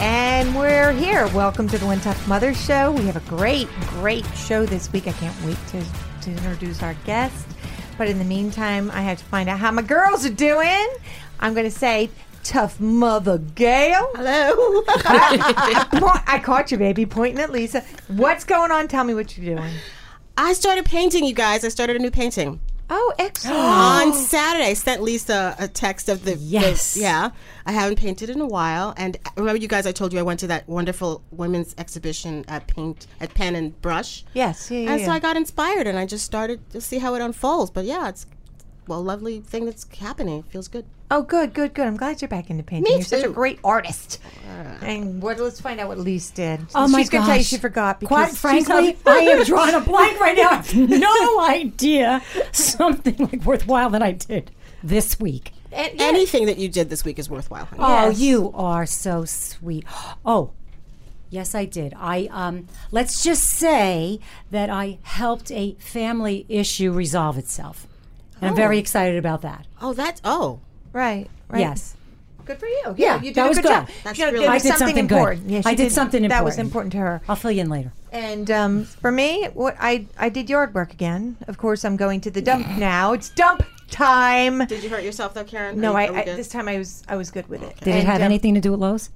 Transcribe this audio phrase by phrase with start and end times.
[0.00, 1.26] And we're here.
[1.28, 2.90] Welcome to the One Tough Mother Show.
[2.92, 5.06] We have a great, great show this week.
[5.06, 5.84] I can't wait to,
[6.22, 7.46] to introduce our guest.
[7.98, 10.88] But in the meantime, I have to find out how my girls are doing.
[11.38, 12.08] I'm going to say,
[12.42, 14.10] Tough Mother Gail.
[14.14, 14.82] Hello.
[14.88, 17.82] I, I point- I caught you, baby, pointing at Lisa.
[18.08, 18.88] What's going on?
[18.88, 19.70] Tell me what you're doing.
[20.38, 21.62] I started painting, you guys.
[21.62, 22.60] I started a new painting.
[22.90, 23.56] Oh, excellent.
[23.56, 26.32] On Saturday, I sent Lisa a text of the.
[26.34, 26.96] the- Yes.
[26.96, 27.30] yeah.
[27.64, 28.94] I haven't painted in a while.
[28.96, 32.66] And remember, you guys, I told you I went to that wonderful women's exhibition at
[32.66, 34.24] Paint, at Pen and Brush.
[34.34, 35.12] Yes, yeah, yeah, And so yeah.
[35.14, 37.70] I got inspired and I just started to see how it unfolds.
[37.70, 38.26] But yeah, it's
[38.90, 40.40] well, a lovely thing that's happening.
[40.40, 40.84] It feels good.
[41.10, 41.86] Oh, good, good, good.
[41.86, 42.84] I'm glad you're back into painting.
[42.92, 44.20] Me you're such a great artist.
[44.82, 45.38] and what?
[45.40, 46.60] Let's find out what Lise did.
[46.74, 47.46] Oh my she's gonna tell you gosh.
[47.48, 47.98] she forgot.
[48.00, 50.50] Because Quite frankly, I am drawing a blank right now.
[50.50, 54.50] I have no idea something like worthwhile that I did
[54.82, 55.52] this week.
[55.72, 56.06] And- yeah.
[56.08, 57.64] Anything that you did this week is worthwhile.
[57.66, 57.80] honey.
[57.82, 58.18] Oh, Yes.
[58.20, 59.84] you are so sweet.
[60.24, 60.50] Oh,
[61.28, 61.94] yes, I did.
[61.96, 64.18] I um, let's just say
[64.50, 67.86] that I helped a family issue resolve itself,
[68.40, 69.66] and I'm very excited about that.
[69.80, 70.20] Oh, that's.
[70.24, 70.60] Oh.
[70.92, 71.60] Right, right.
[71.60, 71.94] Yes.
[72.44, 72.94] Good for you.
[72.96, 73.68] Yeah, you did that a was good, good.
[73.68, 73.88] job.
[74.02, 75.14] That's You know, really- I did something good.
[75.16, 75.48] important.
[75.50, 76.92] Yeah, I she did something That was important important.
[76.92, 77.22] to her.
[77.28, 77.92] I'll fill you in later.
[78.10, 81.36] And um, for me, what I I did yard work again.
[81.46, 83.12] Of course, I'm going to the dump now.
[83.12, 84.66] It's dump time.
[84.66, 85.80] Did you hurt yourself though, Karen?
[85.80, 87.76] No, I, you- are we I this time I was I was good with it.
[87.82, 89.10] Did it have um, anything to do with Lowe's?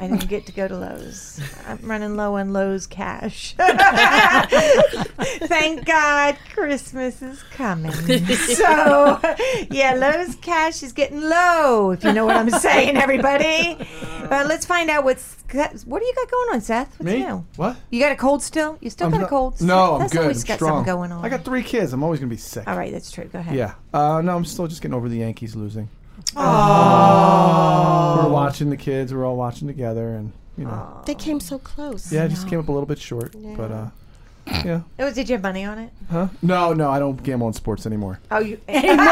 [0.00, 1.40] I didn't get to go to Lowe's.
[1.66, 3.54] I'm running low on Lowe's cash.
[5.48, 7.92] Thank God Christmas is coming.
[8.58, 9.20] So,
[9.70, 13.76] yeah, Lowe's cash is getting low, if you know what I'm saying, everybody.
[14.30, 15.36] Uh, let's find out what's.
[15.86, 16.98] What do you got going on, Seth?
[16.98, 17.20] What's Me?
[17.24, 17.44] new?
[17.56, 17.76] What?
[17.90, 18.76] You got a cold still?
[18.80, 19.60] You still I'm got a not- cold?
[19.60, 20.22] No, I'm That's good.
[20.22, 20.70] always I'm got strong.
[20.84, 21.24] something going on.
[21.24, 21.92] I got three kids.
[21.92, 22.66] I'm always gonna be sick.
[22.68, 23.24] All right, that's true.
[23.24, 23.54] Go ahead.
[23.56, 23.74] Yeah.
[23.92, 25.88] Uh, no, I'm still just getting over the Yankees losing.
[26.36, 28.22] Oh.
[28.24, 29.12] We're watching the kids.
[29.12, 32.12] We're all watching together, and you know, They came so close.
[32.12, 33.86] yeah, I just came up a little bit short, but uh,
[34.64, 34.80] yeah.
[34.98, 35.90] Oh, did you have money on it?
[36.10, 36.28] Huh?
[36.42, 38.18] No, no, I don't gamble on sports anymore.
[38.30, 39.06] Oh, you anymore?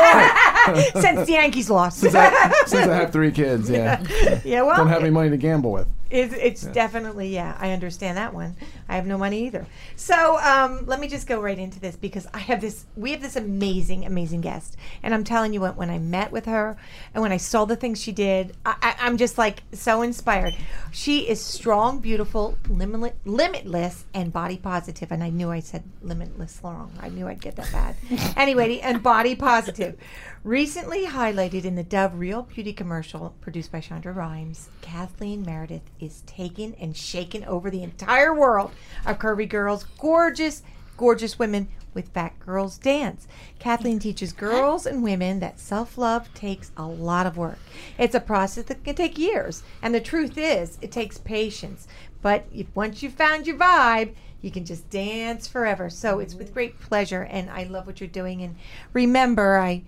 [1.02, 1.98] since the Yankees lost.
[2.00, 4.02] Since I, since I have three kids, yeah,
[4.44, 5.86] yeah, well, don't have any money to gamble with.
[6.10, 7.56] It's, it's definitely yeah.
[7.58, 8.56] I understand that one.
[8.88, 9.66] I have no money either.
[9.96, 12.84] So um, let me just go right into this because I have this.
[12.96, 15.76] We have this amazing, amazing guest, and I'm telling you what.
[15.76, 16.76] When I met with her
[17.12, 20.54] and when I saw the things she did, I, I'm just like so inspired.
[20.92, 25.10] She is strong, beautiful, limitless, limitless, and body positive.
[25.10, 26.92] And I knew I said limitless wrong.
[27.00, 27.96] I knew I'd get that bad.
[28.36, 29.98] anyway, and body positive.
[30.44, 36.22] Recently highlighted in the Dove Real Beauty commercial produced by Shonda Rhimes, Cathleen Meredith is
[36.22, 38.72] taken and shaken over the entire world
[39.04, 40.62] of curvy girls, gorgeous,
[40.96, 43.26] gorgeous women with Fat Girls Dance.
[43.58, 47.58] Cathleen teaches girls and women that self love takes a lot of work.
[47.98, 49.62] It's a process that can take years.
[49.82, 51.88] And the truth is, it takes patience.
[52.22, 55.90] But if once you've found your vibe, you can just dance forever.
[55.90, 56.54] So it's with mm-hmm.
[56.54, 57.22] great pleasure.
[57.22, 58.42] And I love what you're doing.
[58.42, 58.56] And
[58.92, 59.82] remember, I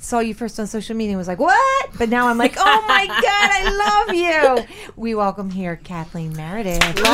[0.00, 1.90] saw you first on social media and was like, what?
[1.98, 4.64] But now I'm like, oh my God, I love you.
[4.96, 6.82] We welcome here Cathleen Meredith.
[6.98, 7.04] Yay!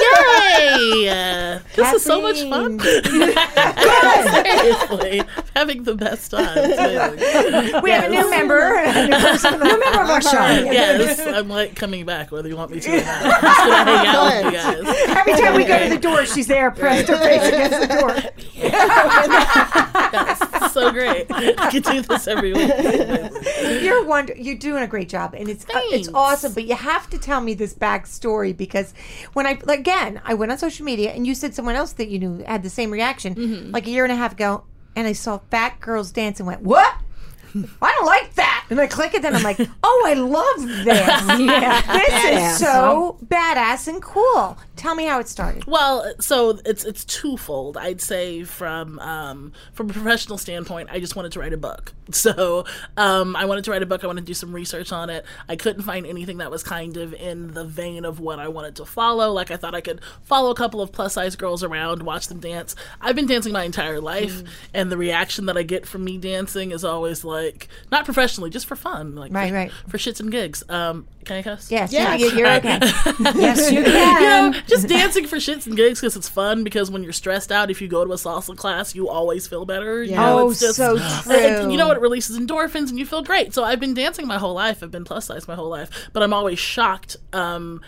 [0.00, 1.08] Yay!
[1.08, 2.78] Uh, this is so much fun.
[2.78, 3.32] Cathleen.
[4.44, 5.22] Seriously,
[5.56, 6.46] having the best time.
[6.56, 6.78] It's
[7.54, 7.82] amazing.
[7.82, 8.58] We have a new member.
[8.58, 10.30] A new person on Member of our show.
[10.30, 13.22] Yes, I'm like coming back whether you want me to or not.
[13.24, 14.84] I'm just gonna hang out with you guys.
[15.16, 18.14] Every time we go to the door, she's there, pressed her face against the door.
[20.26, 21.26] Yes, so great.
[21.30, 22.68] I could do this every week.
[23.82, 24.34] You're wonder.
[24.36, 26.52] You're doing a great job, and it's uh, it's awesome.
[26.54, 28.92] But you have to tell me this backstory because
[29.32, 32.18] when I again I went on social media and you said someone else that you
[32.18, 33.70] knew had the same reaction Mm-hmm.
[33.72, 34.64] like a year and a half ago,
[34.96, 36.94] and I saw fat girls dance and went what.
[37.80, 38.66] I don't like that.
[38.68, 41.08] And I click it, then I'm like, oh, I love this.
[41.40, 41.80] Yeah.
[41.92, 44.58] This is so badass and cool.
[44.78, 45.64] Tell me how it started.
[45.66, 47.76] Well, so it's it's twofold.
[47.76, 51.92] I'd say from um, from a professional standpoint, I just wanted to write a book.
[52.10, 52.64] So
[52.96, 54.02] um, I wanted to write a book.
[54.02, 55.26] I wanted to do some research on it.
[55.46, 58.76] I couldn't find anything that was kind of in the vein of what I wanted
[58.76, 59.30] to follow.
[59.30, 62.40] Like I thought I could follow a couple of plus size girls around, watch them
[62.40, 62.74] dance.
[63.02, 64.42] I've been dancing my entire life,
[64.72, 68.50] and the reaction that I get from me dancing is always like like not professionally,
[68.50, 69.72] just for fun, like Right, for, right.
[69.88, 70.62] for shits and gigs.
[70.68, 71.70] Um, can I cuss?
[71.70, 72.14] Yes, Yeah.
[72.16, 72.78] you, you're okay.
[73.36, 74.50] yes, you you can.
[74.52, 76.64] know, just dancing for shits and gigs because it's fun.
[76.64, 79.64] Because when you're stressed out, if you go to a salsa class, you always feel
[79.64, 80.02] better.
[80.02, 81.70] You know, Oh, it's just, so true.
[81.70, 81.98] you know, what?
[81.98, 83.54] it releases endorphins and you feel great.
[83.54, 84.82] So I've been dancing my whole life.
[84.82, 87.80] I've been plus size my whole life, but I'm always shocked um,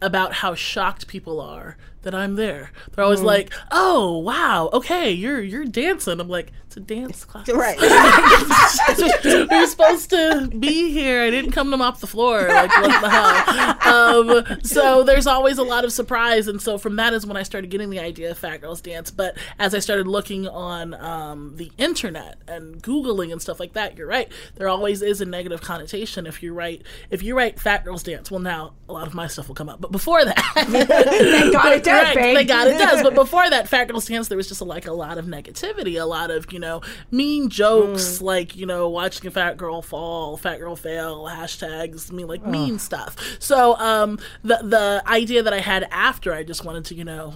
[0.00, 2.70] about how shocked people are that I'm there.
[2.92, 3.24] They're always Mm.
[3.24, 7.78] like, "Oh, wow, okay, you're you're dancing." I'm like, "It's a dance class." Right.
[9.50, 11.22] We're supposed to be here.
[11.22, 12.48] I didn't come to mop the floor.
[12.48, 13.84] Like, what the hell?
[13.84, 16.48] Um, so there's always a lot of surprise.
[16.48, 19.10] And so from that is when I started getting the idea of Fat Girls Dance.
[19.10, 23.96] But as I started looking on um, the internet and Googling and stuff like that,
[23.96, 24.30] you're right.
[24.56, 28.30] There always is a negative connotation if you write, if you write Fat Girls Dance.
[28.30, 29.80] Well, now a lot of my stuff will come up.
[29.80, 32.36] But before that, Thank got it does, right, babe.
[32.36, 33.02] Thank God it does.
[33.02, 36.04] But before that, Fat Girls Dance, there was just like a lot of negativity, a
[36.04, 36.63] lot of you know
[37.10, 42.10] mean jokes, like you know watching a fat girl fall, fat girl fail, hashtags.
[42.10, 43.16] Mean, like mean stuff.
[43.38, 47.34] So um, the the idea that I had after, I just wanted to you know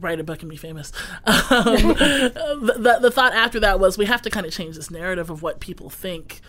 [0.00, 0.92] write a book and be famous.
[1.50, 4.90] Um, the, the, the thought after that was we have to kind of change this
[4.90, 6.40] narrative of what people think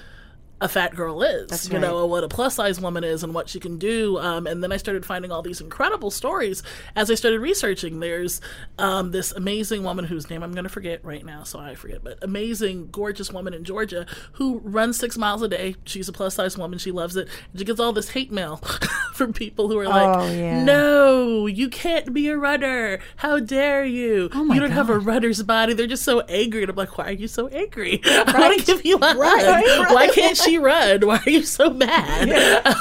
[0.62, 3.60] a fat girl is, you know, what a plus size woman is and what she
[3.60, 4.18] can do.
[4.20, 6.64] Um, and then I started finding all these incredible stories
[6.96, 8.00] as I started researching.
[8.02, 8.42] There's
[8.78, 12.04] um, this amazing woman whose name I'm going to forget right now, so I forget,
[12.04, 15.76] but amazing, gorgeous woman in Georgia who runs six miles a day.
[15.86, 16.78] She's a plus size woman.
[16.80, 17.28] She loves it.
[17.56, 18.58] She gets all this hate mail
[19.14, 20.64] from people who are like, Oh, yeah.
[20.64, 23.00] no, you can't be a runner.
[23.16, 24.30] How dare you?
[24.34, 25.74] Oh you don't have a runner's body.
[25.74, 26.64] They're just so angry.
[26.64, 28.02] And I'm like, why are you so angry?
[28.06, 29.94] I want to give you a hug.
[29.94, 31.06] Why can't she run?
[31.06, 32.30] Why are you so mad?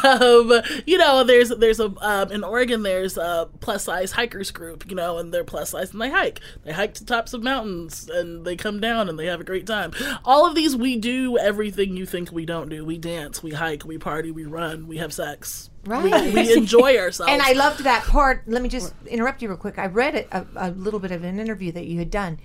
[0.05, 4.89] Um, you know, there's there's a um, in Oregon there's a plus size hikers group.
[4.89, 6.41] You know, and they're plus size and they hike.
[6.65, 9.67] They hike to tops of mountains and they come down and they have a great
[9.67, 9.93] time.
[10.25, 12.85] All of these we do everything you think we don't do.
[12.85, 15.71] We dance, we hike, we party, we run, we have sex.
[15.85, 16.35] Right.
[16.35, 17.33] We enjoy ourselves.
[17.33, 18.43] And I loved that part.
[18.47, 19.79] Let me just interrupt you real quick.
[19.79, 22.39] I read it, a, a little bit of an interview that you had done.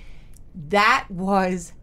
[0.69, 1.73] That was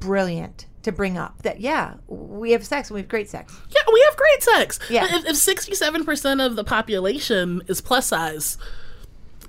[0.00, 1.42] brilliant to bring up.
[1.42, 3.54] That yeah, we have sex and we have great sex.
[3.70, 4.78] Yeah, we have great sex.
[4.88, 5.06] Yeah.
[5.10, 8.56] If, if 67% of the population is plus size,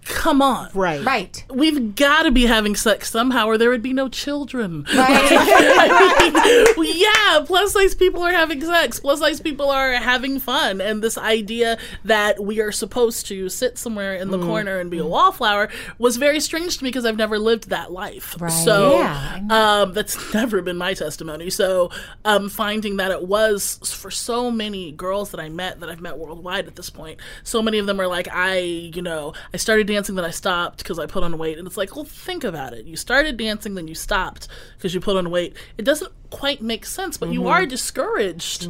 [0.08, 0.70] come on.
[0.74, 1.04] Right.
[1.04, 1.44] Right.
[1.50, 4.86] We've got to be having sex somehow, or there would be no children.
[4.96, 5.28] Right.
[5.32, 9.00] I mean, yeah, plus size people are having sex.
[9.00, 13.78] Plus size people are having fun, and this idea that we are supposed to sit
[13.78, 17.18] somewhere in the corner and be a wallflower was very strange to me because I've
[17.18, 18.36] never lived that life.
[18.40, 18.52] Right.
[18.52, 21.50] So Yeah, um, that's never been my testimony.
[21.50, 21.92] So
[22.26, 26.18] um, finding that it was for so many girls that I met that I've met
[26.18, 27.20] worldwide at this point.
[27.44, 30.78] So many of them are like, I, you know, I started dancing, then I stopped
[30.80, 32.86] because I put on weight, and it's like, well, think about it.
[32.86, 34.48] You started dancing, then you stopped
[34.78, 35.56] because you put on weight.
[35.78, 38.70] It doesn't quite make sense, but you are discouraged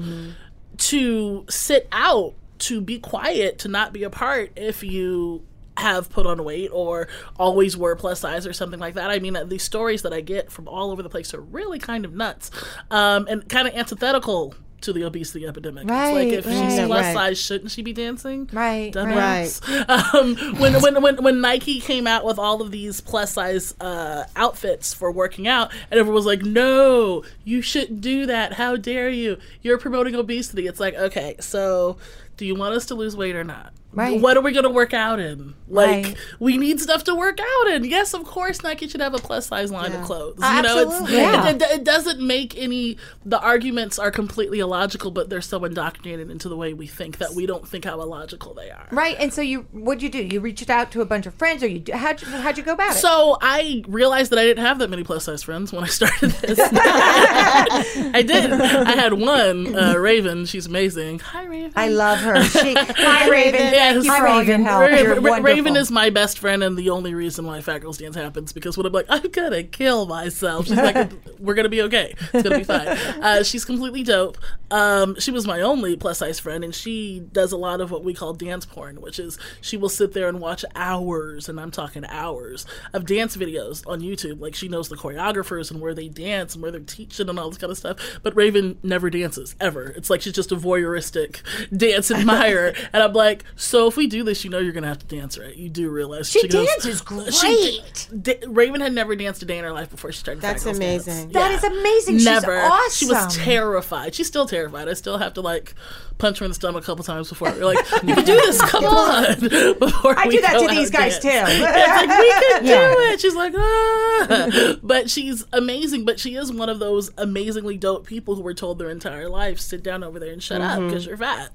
[0.78, 5.44] to sit out, to be quiet, to not be a part if you
[5.78, 7.08] have put on weight or
[7.38, 9.12] always were plus size or something like that.
[9.12, 12.04] I mean, these stories that I get from all over the place are really kind
[12.04, 12.50] of nuts
[12.90, 15.84] um, and kind of antithetical to the obesity epidemic.
[15.84, 17.14] it's like Right, if she's plus Right.
[17.14, 18.48] size, shouldn't she be dancing?
[18.54, 19.62] Right, Dumbass.
[20.14, 24.26] Um, when, when when when Nike came out with all of these plus size uh,
[24.36, 28.54] outfits for working out, and everyone was like, "No, you shouldn't do that.
[28.54, 29.38] How dare you?
[29.62, 31.98] You're promoting obesity." It's like, okay, so
[32.38, 33.74] do you want us to lose weight or not?
[33.94, 34.22] Right.
[34.22, 35.56] What are we going to work out in?
[35.68, 36.16] Like, Right.
[36.40, 37.84] we need stuff to work out in.
[37.86, 40.36] Yes, of course, Nike should have a plus size line of clothes.
[40.38, 41.18] You Uh, know, it's, absolutely.
[41.18, 41.50] Yeah.
[41.50, 42.98] it, it, it doesn't make any.
[43.26, 47.34] The arguments are completely illogical, but they're so indoctrinated into the way we think that
[47.34, 48.88] we don't think how illogical they are.
[48.92, 49.16] Right.
[49.20, 50.22] And so you, what'd you do?
[50.24, 51.82] You reached out to a bunch of friends, or you?
[51.92, 53.00] How'd you, how'd you go about it?
[53.00, 56.32] So I realized that I didn't have that many plus size friends when I started
[56.32, 56.60] this.
[56.72, 58.52] I did.
[58.52, 60.46] I had one, uh, Raven.
[60.46, 61.20] She's amazing.
[61.20, 61.72] Hi, Raven.
[61.76, 62.27] I love her.
[62.44, 63.60] She, hi, Raven.
[63.60, 64.18] Thank you Yes.
[64.20, 64.66] for all your Raven.
[64.66, 64.82] help.
[64.82, 68.16] Ra- You're Raven is my best friend and the only reason why Fat Girls Dance
[68.16, 72.14] happens because when I'm like, I'm gonna kill myself, she's like, we're gonna be okay.
[72.34, 72.88] It's gonna be fine.
[72.88, 74.38] Uh, she's completely dope.
[74.72, 78.04] Um, she was my only plus size friend, and she does a lot of what
[78.04, 81.72] we call dance porn, which is she will sit there and watch hours, and I'm
[81.72, 84.42] talking hours, of dance videos on YouTube.
[84.42, 87.50] Like she knows the choreographers and where they dance and where they're teaching and all
[87.50, 88.20] this kind of stuff.
[88.24, 89.90] But Raven never dances ever.
[89.92, 91.42] It's like she's just a voyeuristic
[91.76, 95.00] dance admirer, and I'm like, so if we do this, you know, you're gonna have
[95.00, 95.56] to dance, right?
[95.56, 97.00] you do realize She goes- dances
[97.40, 98.10] she great.
[98.24, 100.42] da- Raven had never danced a day in her life before she started.
[100.42, 101.30] That's Fat Girls amazing.
[101.30, 101.34] Dance.
[101.34, 102.16] That is amazing.
[102.18, 102.70] She's Never.
[102.92, 104.16] She was terrified.
[104.16, 104.88] She's still terrified.
[104.90, 105.74] I still have to like
[106.18, 108.60] punch her in the stomach a couple times before we're like, you can do this.
[108.62, 109.40] Come on.
[109.80, 111.54] Before I we do that go to these guys dance.
[111.54, 111.64] too.
[111.68, 112.94] It's like we can Yeah.
[112.94, 113.22] do it.
[113.22, 114.76] She's like, ah.
[114.82, 116.06] but she's amazing.
[116.06, 119.60] But she is one of those amazingly dope people who were told their entire life,
[119.60, 121.52] sit down over there and shut up because you're fat.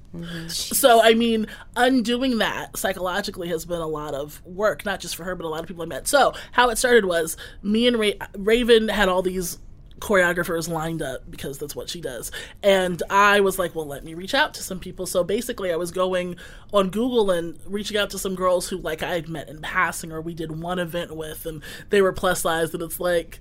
[0.48, 5.24] So I mean, undoing that psychologically has been a lot of work, not just for
[5.24, 6.06] her, but a lot of people I met.
[6.06, 9.58] So how it started was me and Ra- Raven had all these
[10.02, 12.32] choreographers lined up because that's what she does.
[12.60, 15.06] And I was like, well, let me reach out to some people.
[15.06, 16.34] So basically, I was going
[16.72, 20.10] on Google and reaching out to some girls who, like, I had met in passing
[20.10, 22.74] or we did one event with, and they were plus size.
[22.74, 23.38] And it's like,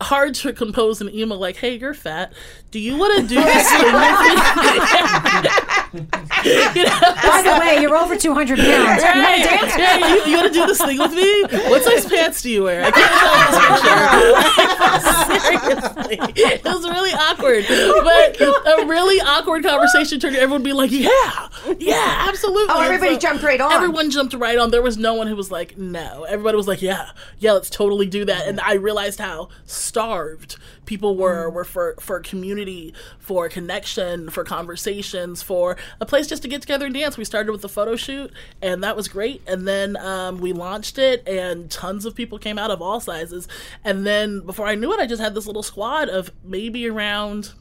[0.00, 2.32] hard to compose an email like, "Hey, you're fat.
[2.70, 5.68] Do you want to do this thing with me?"
[6.44, 7.00] you know?
[7.22, 9.02] By the way, you're over 200 pounds.
[9.02, 11.42] Hey, you, you want to do this thing with me?
[11.68, 12.84] What size pants do you wear?
[12.84, 16.02] I can't tell this picture.
[16.02, 20.36] Seriously, it was really awkward, but a really awkward conversation turned.
[20.36, 23.72] Everyone be like, "Yeah, yeah, absolutely." Oh, everybody jumped right on.
[23.72, 24.70] Everyone jumped right on.
[24.70, 28.06] There was no one who was like, "No." Everybody was like, "Yeah, yeah, let's totally
[28.06, 31.54] do that." And I realized how starved people were Mm.
[31.54, 36.86] were for for community, for connection, for conversations, for a place just to get together
[36.86, 37.16] and dance.
[37.16, 39.42] We started with the photo shoot, and that was great.
[39.46, 43.48] And then um, we launched it, and tons of people came out of all sizes.
[43.84, 47.52] And then before I knew it, I just had this little squad of maybe around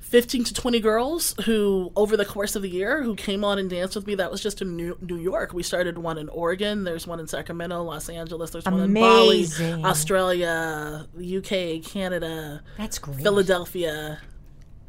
[0.00, 3.70] 15 to 20 girls who over the course of the year who came on and
[3.70, 4.14] danced with me.
[4.14, 5.52] That was just in new, new york.
[5.52, 6.84] We started one in oregon.
[6.84, 8.50] There's one in sacramento los angeles.
[8.50, 9.46] There's one in bali
[9.84, 13.20] australia uk canada That's great.
[13.22, 14.20] philadelphia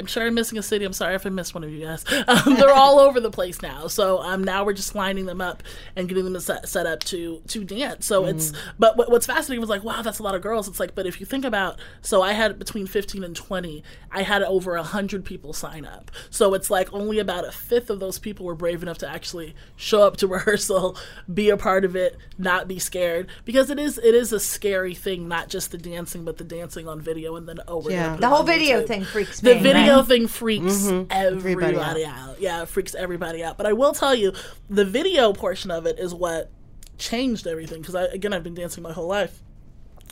[0.01, 0.83] I'm sure I'm missing a city.
[0.83, 2.03] I'm sorry if I missed one of you guys.
[2.31, 3.87] Um, they're all over the place now.
[3.87, 5.63] So um, now we're just lining them up
[5.95, 8.05] and getting them set, set up to to dance.
[8.05, 10.67] So it's but what, what's fascinating was like, wow, that's a lot of girls.
[10.67, 13.83] It's like, but if you think about, so I had between 15 and 20.
[14.11, 16.11] I had over hundred people sign up.
[16.29, 19.55] So it's like only about a fifth of those people were brave enough to actually
[19.75, 20.97] show up to rehearsal,
[21.33, 24.93] be a part of it, not be scared because it is it is a scary
[24.93, 28.15] thing, not just the dancing, but the dancing on video and then oh, Yeah.
[28.17, 28.87] the whole video YouTube.
[28.87, 29.61] thing freaks The me.
[29.91, 30.09] Video mm-hmm.
[30.09, 31.07] thing freaks mm-hmm.
[31.09, 32.39] everybody, Everybody out.
[32.41, 33.57] Yeah, it freaks everybody out.
[33.57, 34.33] But I will tell you,
[34.69, 36.51] the video portion of it is what
[36.97, 37.81] changed everything.
[37.81, 39.41] Because I, again, I've been dancing my whole life,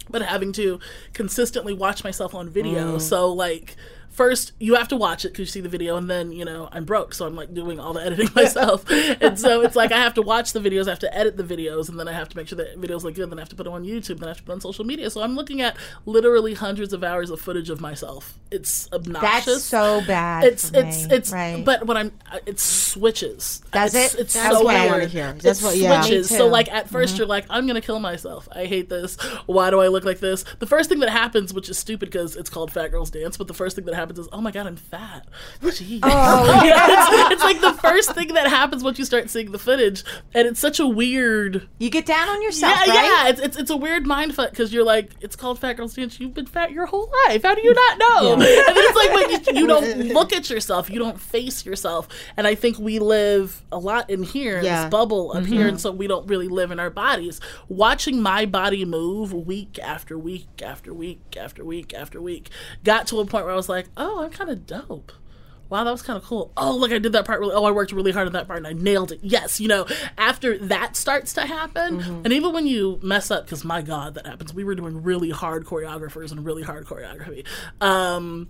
[0.09, 0.79] but having to
[1.13, 2.97] consistently watch myself on video.
[2.97, 3.01] Mm.
[3.01, 3.75] So like.
[4.19, 6.67] First, you have to watch it because you see the video, and then you know
[6.73, 9.97] I'm broke, so I'm like doing all the editing myself, and so it's like I
[9.97, 12.27] have to watch the videos, I have to edit the videos, and then I have
[12.27, 13.29] to make sure that videos look good.
[13.29, 14.59] Then I have to put them on YouTube, then I have to put them on
[14.59, 15.09] social media.
[15.09, 18.37] So I'm looking at literally hundreds of hours of footage of myself.
[18.51, 19.45] It's obnoxious.
[19.45, 20.43] That's so bad.
[20.43, 21.15] It's it's me.
[21.15, 21.63] it's right.
[21.63, 22.11] but what I'm
[22.45, 23.61] it switches.
[23.71, 24.19] Does it's, it?
[24.19, 25.31] It's That's so what I wanna hear.
[25.31, 26.01] That's it what- yeah.
[26.01, 26.27] switches.
[26.27, 26.97] So like at mm-hmm.
[26.97, 28.49] 1st you you're like I'm gonna kill myself.
[28.51, 29.15] I hate this.
[29.45, 30.43] Why do I look like this?
[30.59, 33.47] The first thing that happens, which is stupid because it's called Fat Girls Dance, but
[33.47, 35.27] the first thing that happens is oh my god I'm fat.
[35.61, 35.99] Jeez.
[36.03, 39.59] Oh, You it's, it's like the first thing that happens once you start seeing the
[39.59, 41.67] footage, and it's such a weird.
[41.77, 43.03] you get down on yourself, Yeah, right?
[43.03, 45.93] yeah, it's, it's it's a weird mind fuck because you're like, it's called Fat Girls
[45.93, 46.19] Dance.
[46.19, 47.43] You've been fat your whole life.
[47.43, 48.33] How do you not know?
[48.39, 48.41] And
[48.77, 50.89] then it's like, but you, you don't look at yourself.
[50.89, 52.07] You don't face yourself.
[52.37, 54.83] And I think we live a lot in here, Yeah.
[54.83, 55.69] this bubble up here, mm-hmm.
[55.69, 57.39] and so we don't really live in our bodies.
[57.67, 62.49] Watching my body move week after week after week after week after week
[62.83, 65.11] got to a point where I was like, oh, I'm kind of dope
[65.69, 66.51] wow, that was kind of cool.
[66.57, 67.53] Oh, look, I did that part really.
[67.53, 69.19] Oh, I worked really hard on that part and I nailed it.
[69.21, 69.85] Yes, you know,
[70.17, 74.25] after that starts to happen, and even when you mess up, because my God, that
[74.25, 74.53] happens.
[74.53, 77.45] We were doing really hard choreographers and really hard choreography.
[77.79, 78.49] Um,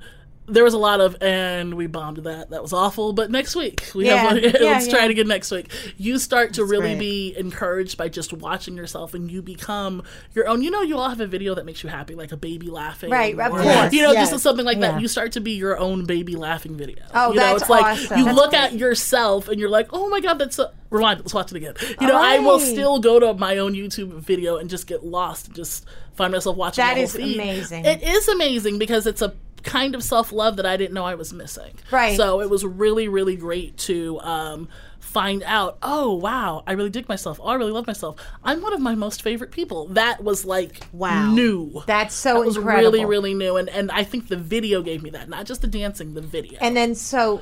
[0.50, 2.50] there was a lot of, and we bombed that.
[2.50, 3.14] That was awful.
[3.14, 4.38] But next week, we have.
[4.38, 5.70] Yeah, yeah, let's try it again next week.
[5.98, 7.00] You start to really great.
[7.00, 10.04] be encouraged by just watching yourself, and you become
[10.34, 10.62] your own.
[10.62, 13.10] You know, you all have a video that makes you happy, like a baby laughing,
[13.10, 13.94] Right, of course.
[13.94, 14.32] You know, Yes.
[14.32, 14.94] just something like Yeah.
[14.94, 15.02] that.
[15.02, 17.04] You start to be your own baby laughing video.
[17.14, 18.18] Oh, you know, that's it's like awesome.
[18.20, 21.20] you That's look at yourself and you're like, oh my god, that's so rewind.
[21.20, 21.74] Let's watch it again.
[22.02, 25.04] You know, All I will still go to my own YouTube video and just get
[25.06, 26.84] lost and just find myself watching.
[26.84, 27.86] That is amazing.
[27.86, 31.16] It is amazing because it's a kind of self love that I didn't know I
[31.16, 31.74] was missing.
[31.92, 32.16] Right.
[32.18, 34.20] So it was really, really great to.
[34.22, 34.70] Um,
[35.02, 37.40] Find out, oh wow, I really dig myself.
[37.42, 38.18] Oh, I really love myself.
[38.44, 39.88] I'm one of my most favorite people.
[39.88, 41.32] That was like Wow.
[41.34, 41.82] new.
[41.88, 42.92] That's so That was incredible.
[42.92, 45.68] really, really new, and and I think the video gave me that, not just the
[45.68, 46.60] dancing, the video.
[46.62, 47.40] And then so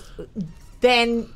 [0.79, 1.27] then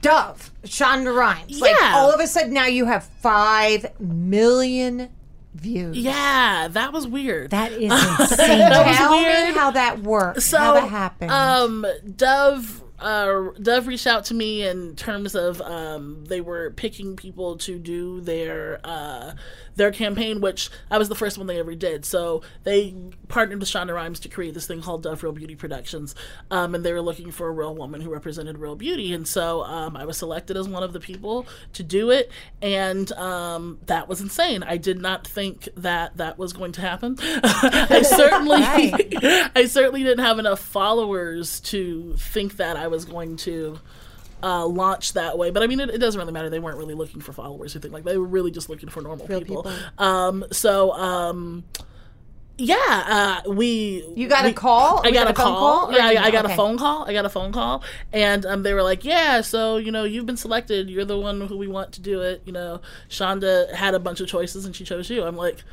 [0.00, 1.60] Dove, Shonda Rhimes.
[1.60, 1.96] Like Yeah.
[1.96, 5.10] all of a sudden now you have five million
[5.54, 5.96] views.
[5.96, 7.50] yeah, that was weird.
[7.50, 8.58] That is insane.
[8.58, 9.48] That Tell weird.
[9.48, 10.44] me how that works.
[10.44, 11.30] so how that happened.
[11.30, 12.82] Um, Dove.
[12.98, 17.78] uh, Dove reached out to me in terms of um, they were picking people to
[17.78, 19.32] do their uh,
[19.76, 22.04] their campaign, which I was the first one they ever did.
[22.04, 22.94] So they
[23.28, 26.14] partnered with Shonda Rhimes to create this thing called Dove Real Beauty Productions,
[26.50, 29.12] um, and they were looking for a real woman who represented real beauty.
[29.12, 32.30] And so um, I was selected as one of the people to do it,
[32.62, 34.62] and um, that was insane.
[34.62, 37.16] I did not think that that was going to happen.
[37.20, 38.62] I certainly,
[39.54, 43.78] I certainly didn't have enough followers to think that I was going to
[44.44, 45.50] uh, launch that way.
[45.50, 46.50] But I mean, it, it doesn't really matter.
[46.50, 48.04] They weren't really looking for followers or anything like.
[48.04, 49.62] They were really just looking for normal people.
[49.62, 49.72] people.
[49.98, 50.92] Um, so.
[50.92, 51.64] Um,
[52.56, 54.06] yeah, uh, we.
[54.14, 55.00] You got a call?
[55.04, 55.86] I got, got a call.
[55.86, 56.54] call, Yeah, I, I got okay.
[56.54, 57.04] a phone call.
[57.04, 57.82] I got a phone call,
[58.12, 60.88] and um, they were like, "Yeah, so you know, you've been selected.
[60.88, 62.42] You're the one who we want to do it.
[62.44, 65.64] You know, Shonda had a bunch of choices, and she chose you." I'm like.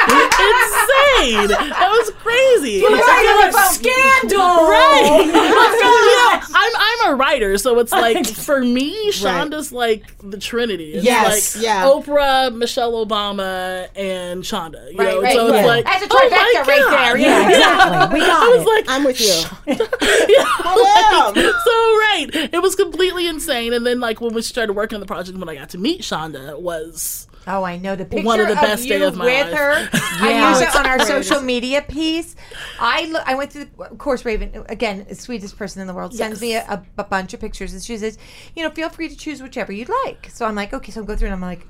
[0.00, 1.48] Insane!
[1.48, 2.80] That was crazy.
[2.80, 4.66] Scandal.
[4.68, 5.20] Right.
[5.80, 10.38] so, you know, I'm I'm a writer, so it's like for me, Shonda's like the
[10.38, 10.94] Trinity.
[10.94, 11.84] It's Yes, like yeah.
[11.84, 14.92] Oprah, Michelle Obama, and Shonda.
[14.92, 15.66] You Right, know, right, so it's yeah.
[15.66, 16.90] like That's a oh trifecta right God.
[16.92, 18.20] there, Yeah, exactly.
[18.20, 18.68] We got I was it.
[18.68, 19.26] like, I'm with you.
[19.66, 21.32] yeah, Hello.
[21.32, 22.50] like, so right.
[22.54, 23.72] It was completely insane.
[23.72, 26.00] And then like when we started working on the project, when I got to meet
[26.02, 29.24] Shonda, was Oh, I know the picture One of the best you day of my
[29.24, 29.58] with life.
[29.58, 29.88] her.
[30.22, 30.50] I Yeah.
[30.50, 31.08] use oh, it on our great.
[31.08, 32.36] social media piece.
[32.78, 36.14] I look, I went through, the, of course, Raven again, sweetest person in the world,
[36.14, 38.18] sends me a, a, a bunch of pictures, and she says,
[38.54, 40.28] you know, feel free to choose whichever you'd like.
[40.30, 41.66] So I'm like, okay, so I'm going through, and I'm like,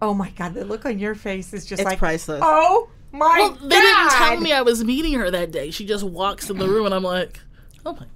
[0.00, 2.40] oh my god, the look on your face is just It's like priceless.
[2.42, 3.60] Oh my well, god!
[3.62, 5.70] they didn't tell me I was meeting her that day.
[5.70, 7.40] She just walks in the room, and I'm like,
[7.84, 8.08] oh my god.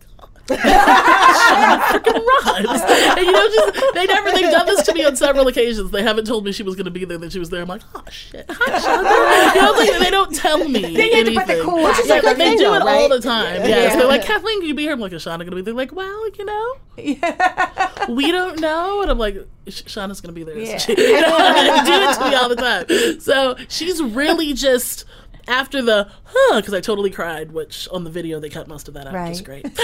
[0.47, 2.83] Freaking Rhimes.
[3.15, 5.91] And you know, just they never they've done this to me on several occasions.
[5.91, 7.63] They haven't told me she was going to be there, then she was there.
[7.63, 10.81] I'm like, oh shit, hi You know, like they don't tell me.
[10.95, 11.63] They need to put the anything.
[11.65, 13.63] cool Yeah, on but the they do it all the time.
[13.63, 13.91] Yeah, Yeah.
[13.93, 14.93] So they're like, Cathleen, can you be here?
[14.93, 15.75] I'm like, is Shonda going to be there?
[15.75, 18.07] Like, well, you know, yeah.
[18.11, 19.03] we don't know.
[19.03, 19.37] And I'm like,
[19.69, 20.59] Sh- Shonda's going to be there.
[20.59, 20.79] Yeah.
[20.79, 23.21] She- you know, they do it to me all the time.
[23.21, 25.05] So she's really just
[25.49, 28.95] after the huh because I totally cried, which on the video they cut most of
[28.95, 29.63] that out, which is Right.
[29.63, 29.77] great.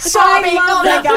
[0.00, 1.12] Sobbing, oh my god!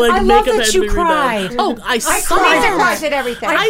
[0.00, 1.54] like I love makeup that you cried.
[1.58, 2.40] Oh, I, Lisa sobbed.
[2.76, 3.48] cries at everything.
[3.50, 3.68] I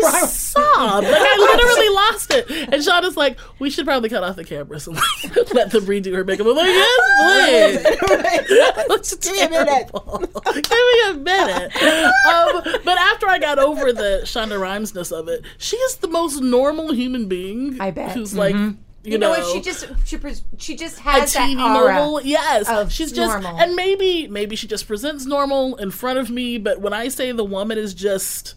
[0.77, 1.07] sobbed.
[1.07, 2.51] Like I literally lost it.
[2.73, 6.15] And Shonda's like, we should probably cut off the cameras and like, let them redo
[6.15, 6.47] her makeup.
[6.47, 8.89] I'm like, yes, please.
[8.89, 9.91] Let's Give me a minute.
[9.93, 11.77] Give me a minute.
[11.77, 16.41] Um, but after I got over the Shonda Rhimesness of it, she is the most
[16.41, 17.81] normal human being.
[17.81, 18.13] I bet.
[18.13, 18.77] Who's like, you,
[19.13, 19.47] you know, what?
[19.53, 21.95] She just she pres- she just a has that TV aura.
[21.95, 22.21] normal.
[22.23, 23.61] Yes, of she's just normal.
[23.61, 26.59] and maybe maybe she just presents normal in front of me.
[26.59, 28.55] But when I say the woman is just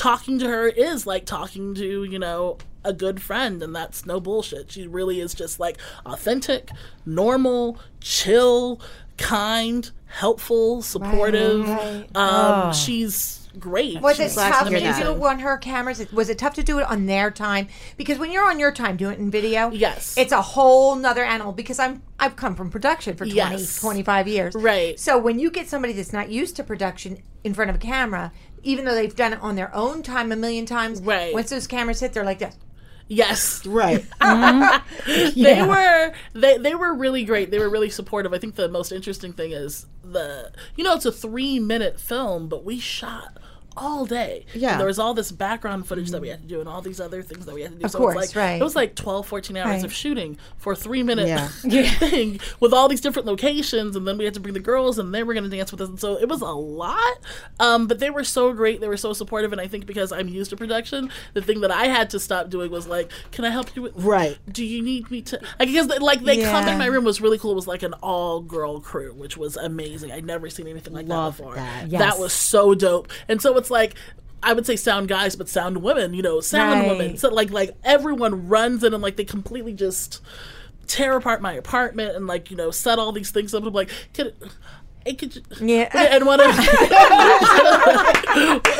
[0.00, 4.18] talking to her is like talking to you know a good friend, and that's no
[4.18, 4.72] bullshit.
[4.72, 6.70] She really is just like authentic,
[7.04, 8.80] normal, chill,
[9.18, 11.68] kind, helpful, supportive.
[11.68, 12.06] right.
[12.16, 14.00] Um, she's great.
[14.00, 16.10] Was it tough to to do on her cameras?
[16.12, 17.68] Was it tough to do it on their time?
[17.98, 20.14] Because when you're on your time doing it in video, Yes.
[20.16, 21.52] it's a whole nother animal.
[21.52, 23.78] Because I'm I've come from production for 20, Yes.
[23.80, 24.98] 25 years, Right.
[24.98, 28.32] So when you get somebody that's not used to production in front of a camera,
[28.62, 31.32] even though they've done it on their own time a million times, Right.
[31.32, 32.56] Once those cameras hit, they're like this.
[33.08, 33.64] yes.
[33.66, 34.02] Right.
[34.20, 35.68] they mm-hmm.
[35.68, 37.50] were they they were really great.
[37.50, 38.32] They were really supportive.
[38.32, 42.48] I think the most interesting thing is the you know it's a three minute film,
[42.48, 43.38] but we shot
[43.80, 44.44] all day.
[44.54, 44.72] Yeah.
[44.72, 47.00] And there was all this background footage that we had to do and all these
[47.00, 47.84] other things that we had to do.
[47.86, 48.60] Of so it was course, like, right.
[48.60, 49.84] It was like 12, 14 hours Right.
[49.84, 51.48] of shooting for a three minute Yeah.
[51.98, 53.96] thing with all these different locations.
[53.96, 55.80] And then we had to bring the girls and they were going to dance with
[55.80, 55.88] us.
[55.88, 57.18] And so it was a lot.
[57.58, 58.80] Um, but they were so great.
[58.80, 59.52] They were so supportive.
[59.52, 62.50] And I think because I'm used to production, the thing that I had to stop
[62.50, 64.38] doing was like, can I help you with Right.
[64.52, 67.38] do you need me to like because like they come in my room was really
[67.38, 70.92] cool it was like an all girl crew which was amazing i'd never seen anything
[70.92, 71.88] like Love that before that.
[71.88, 72.00] Yes.
[72.00, 73.94] that was so dope and so it's like
[74.42, 76.88] I would say sound guys, but sound women, you know, sound Right.
[76.88, 77.16] women.
[77.16, 80.20] So like like everyone runs in and like they completely just
[80.86, 83.64] tear apart my apartment and like, you know, set all these things up.
[83.64, 84.34] I'm like, could
[85.06, 85.88] it could Yeah.
[85.94, 86.46] and one of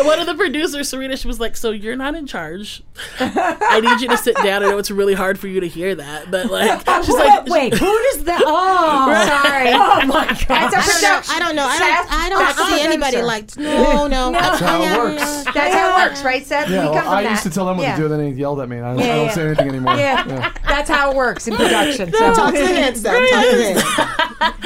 [0.05, 2.83] one of the producers, Serena, she was like, "So you're not in charge.
[3.19, 4.63] I need you to sit down.
[4.63, 7.73] I know it's really hard for you to hear that, but like, she's like, Wait,
[7.73, 8.43] who does that?
[8.45, 9.71] Oh, Sorry.
[9.73, 10.71] oh my god!
[10.71, 11.65] That's a I don't know.
[11.65, 11.79] I don't know.
[11.79, 12.13] I don't.
[12.13, 13.57] I don't that's a see anybody like.
[13.57, 14.31] No, no.
[14.31, 14.39] no.
[14.39, 15.45] That's how it works.
[15.55, 16.69] That's how it works, right, Seth?
[16.69, 17.31] Yeah, well, I that.
[17.31, 17.97] used to tell them what yeah.
[17.97, 18.77] to do, and then they yelled at me.
[18.77, 19.33] and I don't, I don't yeah.
[19.33, 19.97] say anything anymore.
[19.97, 20.53] Yeah.
[20.69, 22.13] that's how it works in production.
[22.13, 22.35] So.
[22.35, 23.31] Talk to the heads, Seth.
[23.31, 24.61] Talk to the heads.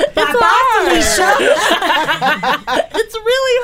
[2.94, 3.60] it's really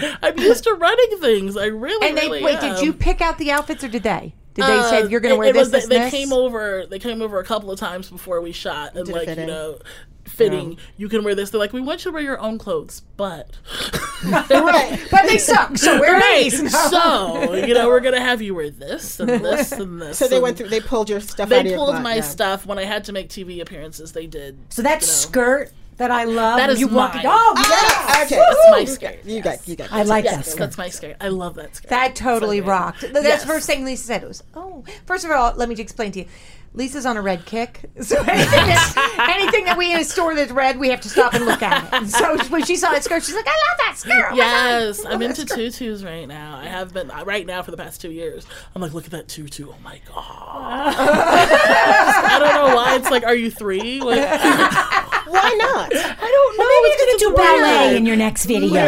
[0.00, 0.18] hard.
[0.22, 1.56] I'm used to running things.
[1.56, 2.62] I really, And they really wait.
[2.62, 2.74] am.
[2.76, 4.34] Did you pick out the outfits or did they?
[4.54, 5.60] Did they say Uh, you're going to wear it this?
[5.60, 6.12] was- this, they, this?
[6.12, 6.84] they came over.
[6.88, 9.78] They came over a couple of times before we shot, and Did like you know,
[10.24, 10.76] fitting.
[10.98, 11.48] You can wear this.
[11.50, 13.50] They're like, we want you to wear your own clothes, but
[14.26, 14.98] right.
[15.10, 15.76] but they suck.
[15.78, 16.62] So wear these.
[16.62, 16.68] No.
[16.68, 20.18] so you know, we're gonna have you wear this and this and this.
[20.18, 20.68] So they went through.
[20.68, 21.50] They pulled your stuff.
[21.50, 22.20] out of They your pulled closet, my yeah.
[22.20, 24.12] stuff when I had to make TV appearances.
[24.12, 24.58] They did.
[24.68, 25.12] So that you know.
[25.12, 26.58] skirt that I love.
[26.58, 27.24] That is you walk mine.
[27.24, 27.28] it.
[27.30, 28.36] Oh, Ah, okay.
[28.36, 29.24] That's my skirt.
[29.24, 29.66] You got.
[29.66, 29.92] You got.
[29.92, 30.58] I like that skirt.
[30.58, 31.16] that's my skirt.
[31.20, 31.88] I love that skirt.
[31.90, 33.00] That totally So rocked.
[33.00, 33.42] That's Yes.
[33.42, 34.22] the first thing Lisa said.
[34.22, 36.26] It was, oh, first of all, let me explain to you.
[36.74, 38.30] Lisa's on a red kick, so anything
[38.66, 41.60] that, anything that we in a store that's red, we have to stop and look
[41.62, 42.08] at it.
[42.08, 44.34] So when she saw that skirt, she's like, "I love that skirt." Oh.
[44.36, 46.56] Yes, I'm into tutus right now.
[46.56, 48.46] I have been uh, right now for the past two years.
[48.74, 49.68] I'm like, look at that tutu.
[49.70, 50.94] Oh my god!
[50.96, 52.96] I don't know why.
[52.96, 54.00] It's like, are you three?
[54.00, 54.20] Like,
[55.28, 55.90] Why not?
[55.94, 56.64] I don't know.
[56.68, 57.96] Maybe you're gonna do ballet weird.
[57.96, 58.80] in your next video.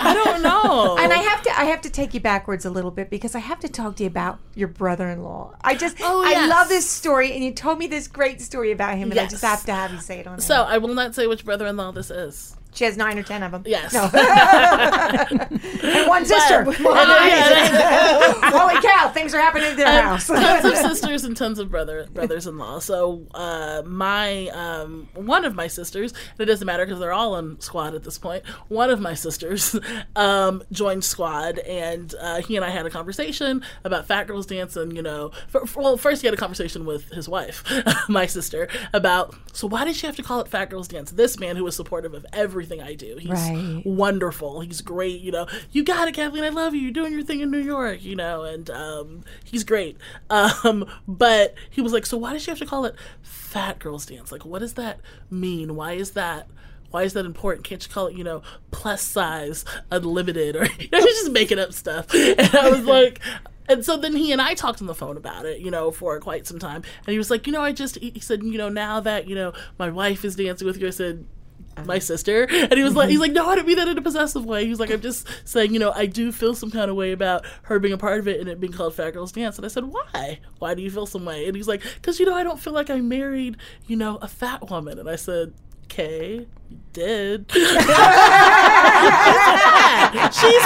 [0.00, 0.96] I don't know.
[0.98, 3.38] And I have to, I have to take you backwards a little bit because I
[3.40, 5.56] have to talk to you about your brother-in-law.
[5.62, 8.96] I just, Oh, I love this story, and you told me this great story about
[8.98, 10.34] him, and I just have to have you say it on.
[10.34, 10.40] air.
[10.40, 12.56] so I will not say which brother-in-law this is.
[12.72, 13.62] She has nine or ten of them.
[13.66, 13.92] Yes.
[13.92, 14.08] No.
[15.82, 16.64] and one sister.
[16.64, 16.76] But-
[18.52, 19.10] Holy cow!
[19.12, 20.26] Things are happening in their house.
[20.26, 22.78] tons of sisters and tons of brother brothers-in-law.
[22.80, 27.36] So uh, my um, one of my sisters, and it doesn't matter because they're all
[27.36, 28.44] in squad at this point.
[28.68, 29.76] One of my sisters
[30.16, 34.76] um, joined squad, and uh, he and I had a conversation about Fat Girls Dance,
[34.76, 37.64] and you know, for, for- well, first he had a conversation with his wife,
[38.08, 41.10] my sister, about so why did she have to call it Fat Girls Dance?
[41.10, 42.24] This man who was supportive of
[42.60, 43.82] everything I do, he's Right.
[43.84, 44.60] wonderful.
[44.60, 45.20] He's great.
[45.20, 46.44] You know, you got it, Cathleen.
[46.44, 46.80] I love you.
[46.82, 48.02] You're doing your thing in New York.
[48.04, 49.96] You know, and um, he's great.
[50.30, 54.06] Um, but he was like, so why does she have to call it Fat Girls
[54.06, 54.30] Dance?
[54.30, 55.74] Like, what does that mean?
[55.74, 56.48] Why is that?
[56.90, 57.64] Why is that important?
[57.64, 61.58] Can't you call it, you know, plus size, unlimited, or you know, he's just making
[61.58, 62.06] up stuff?
[62.14, 63.20] And I was like.
[63.68, 66.18] And so then he and I talked on the phone about it, you know, for
[66.18, 66.82] quite some time.
[67.06, 69.28] And he was like, you know, I just, he he said, you know, now that,
[69.28, 71.24] you know, my wife is dancing with you, I said,
[71.84, 72.44] my sister.
[72.50, 74.64] And he was like he's like no i didn't mean that in a possessive way.
[74.64, 77.12] He was like i'm just saying you know i do feel some kind of way
[77.12, 79.64] about her being a part of it and it being called fat girls dance and
[79.64, 80.40] i said why?
[80.58, 81.46] Why do you feel some way?
[81.46, 83.56] And he's like because you know i don't feel like i married
[83.86, 84.98] you know a fat woman.
[84.98, 85.54] And i said
[85.84, 87.50] okay you did.
[87.52, 87.62] She's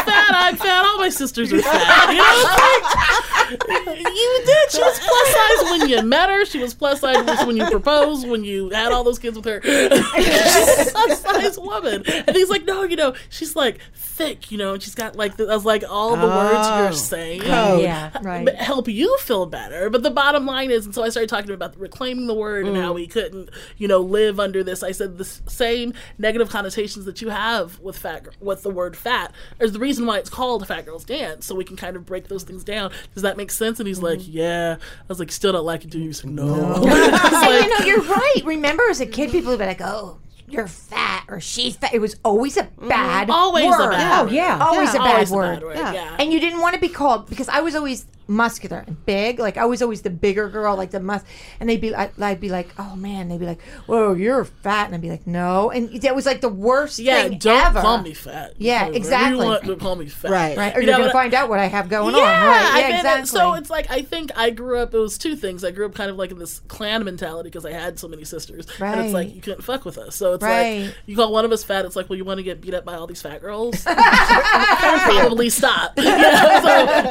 [0.03, 0.33] fat.
[0.35, 0.85] I'm fat.
[0.85, 2.11] All my sisters are fat.
[2.11, 7.01] You know you did she was plus size when you met her she was plus
[7.01, 11.21] size when you proposed when you had all those kids with her she's a plus
[11.23, 14.95] size woman and he's like no you know she's like thick you know and she's
[14.95, 17.83] got like the, I was like all the words Oh, you're saying code.
[17.83, 18.11] Yeah.
[18.23, 18.49] Right.
[18.55, 19.91] help you feel better.
[19.91, 22.77] But the bottom line is, and so I started talking about reclaiming the word and
[22.77, 22.95] how Mm.
[22.95, 24.83] we couldn't, you know, live under this.
[24.83, 28.97] I said the same negative connotations that you have with fat, gir- with the word
[28.97, 31.45] fat, is the reason why it's called Fat Girls Dance.
[31.47, 32.93] So we can kind of break those things down.
[33.15, 33.79] Does that make sense?
[33.81, 34.31] And he's like, Mm-hmm.
[34.33, 34.77] Yeah.
[34.81, 36.07] I was like, Still don't like it, do you?
[36.07, 36.75] He's like, No.
[36.75, 38.43] and you know, you're right.
[38.45, 40.19] Remember, as a kid, people would be like, "Oh,
[40.49, 43.91] you're fat," or "She's fat." It was always a bad Always a word.
[43.93, 44.59] bad Oh, yeah.
[44.61, 45.01] always Yeah.
[45.01, 45.55] a bad Always a word.
[45.55, 45.77] bad word.
[45.77, 45.93] Yeah.
[45.93, 46.17] Yeah.
[46.19, 49.39] And you didn't want to be called because I was always muscular and big.
[49.39, 51.23] Like I was always the bigger girl, like the mus.
[51.61, 54.87] And they'd be, I, I'd be like, "Oh man," they'd be like, "Whoa, you're fat,"
[54.87, 57.81] and I'd be like, "No," and that was like the worst yeah, thing don't ever.
[57.81, 58.55] call me fat.
[58.59, 59.31] Yeah, Whatever exactly.
[59.45, 60.31] You want to call me fat.
[60.31, 60.57] Right.
[60.57, 62.47] Right, or You you're know, gonna find out what I have going Yeah, on.
[62.47, 62.65] Right?
[62.73, 63.27] I Yeah, mean, uh, exactly.
[63.27, 64.95] So it's like I think I grew up.
[64.95, 65.65] It was two things.
[65.65, 68.25] I grew up kind of like in this clan mentality because I had so many
[68.25, 68.93] sisters, right.
[68.97, 70.17] and it's like you couldn't fuck with us.
[70.17, 70.85] So it's Right.
[70.87, 71.85] like you call one of us fat.
[71.85, 73.85] It's like, well, you want to get beat up by all these fat girls?
[73.85, 75.93] Probably stop.
[76.05, 76.61] You know?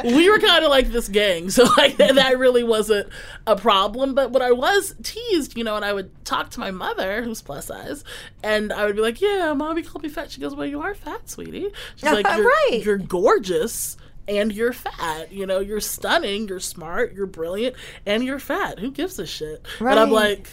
[0.02, 1.50] So we were kind of like this gang.
[1.54, 3.08] So like that really wasn't
[3.46, 4.14] a problem.
[4.14, 7.42] But what I was teased, you know, and I would talk to my mother, who's
[7.42, 8.04] plus size,
[8.42, 10.94] and I would be like, "Yeah, mommy called me fat." She goes, "Well, you are
[10.94, 12.80] fat, sweetie." She's like, "You're, Right.
[12.84, 15.58] you're gorgeous." And you're fat, you know.
[15.60, 16.48] You're stunning.
[16.48, 17.12] You're smart.
[17.12, 18.78] You're brilliant, and you're fat.
[18.78, 19.62] Who gives a shit?
[19.78, 20.48] But I'm like,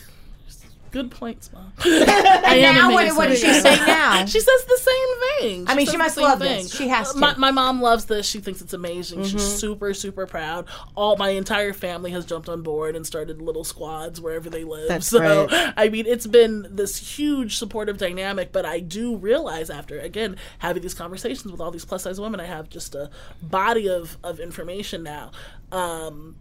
[0.91, 1.71] good points, mom.
[1.80, 3.17] I am now what, amazing.
[3.17, 4.25] what does she say now?
[4.32, 5.65] She says the same thing.
[5.67, 6.75] I mean, she says must the same love this.
[6.75, 7.17] She has to.
[7.17, 8.27] My, my mom loves this.
[8.27, 9.19] She thinks it's amazing.
[9.19, 9.30] Mm-hmm.
[9.30, 10.67] She's super, super proud.
[10.95, 14.88] All my entire family has jumped on board and started little squads wherever they live.
[14.88, 15.73] That's so, great.
[15.75, 18.51] I mean, it's been this huge supportive dynamic.
[18.51, 22.39] But I do realize after again having these conversations with all these plus size women,
[22.39, 23.10] I have just a
[23.41, 25.32] body of of information now.
[25.71, 26.36] Um,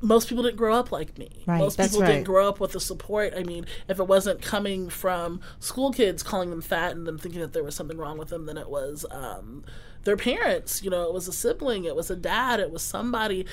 [0.00, 1.30] most people didn't grow up like me.
[1.46, 2.08] Right, most people right.
[2.08, 3.32] didn't grow up with the support.
[3.36, 7.40] I mean, if it wasn't coming from school kids calling them fat and them thinking
[7.40, 9.64] that there was something wrong with them, then it was um,
[10.04, 10.82] their parents.
[10.82, 13.46] You know, it was a sibling, it was a dad, it was somebody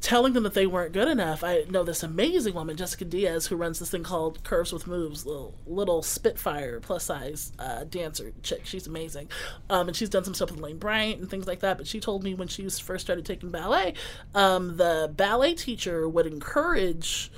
[0.00, 1.42] telling them that they weren't good enough.
[1.42, 5.26] I know this amazing woman, Jessica Diaz, who runs this thing called Curves with Moves,
[5.26, 8.62] little little Spitfire plus size uh, dancer chick.
[8.64, 9.28] She's amazing,
[9.68, 11.78] um, and she's done some stuff with Lane Bryant and things like that.
[11.78, 13.94] But she told me when she first started taking ballet,
[14.34, 17.30] um, the ballet teacher would encourage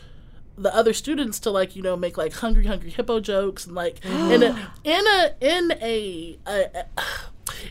[0.58, 4.04] the other students to like you know make like hungry hungry hippo jokes and like
[4.04, 6.84] in a in a in a, a, a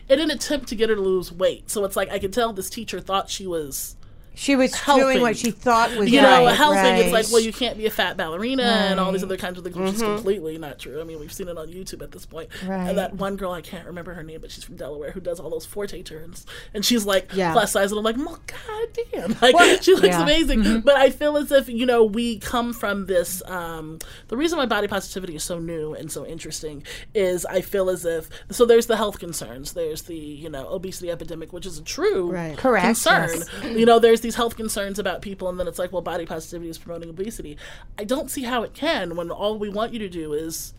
[0.08, 1.70] in an attempt to get her to lose weight.
[1.70, 3.96] So it's like i can tell this teacher thought she was
[4.34, 5.04] She was helping.
[5.04, 7.12] doing what she thought was you know right, helping it's right.
[7.12, 9.28] like well you can't be a fat ballerina and all these mm-hmm.
[9.28, 10.14] other kinds of things which is mm-hmm.
[10.14, 12.88] completely not true i mean we've seen it on youtube at this point Right.
[12.88, 15.38] and that one girl i can't remember her name but she's from delaware who does
[15.38, 17.52] all those fouetté turns and she's like Yeah.
[17.52, 20.22] plus size and i'm like well, god damn like Well, she looks yeah.
[20.22, 20.80] amazing mm-hmm.
[20.80, 24.66] but i feel as if you know we come from this um the reason why
[24.66, 28.86] body positivity is so new and so interesting is i feel as if so there's
[28.86, 32.56] the health concerns there's the you know obesity epidemic which is a true Right.
[32.56, 33.64] Correct, concern yes.
[33.76, 36.70] you know there's these health concerns about people and then it's like well body positivity
[36.70, 37.56] is promoting obesity.
[37.98, 40.72] I don't see how it can when all we want you to do is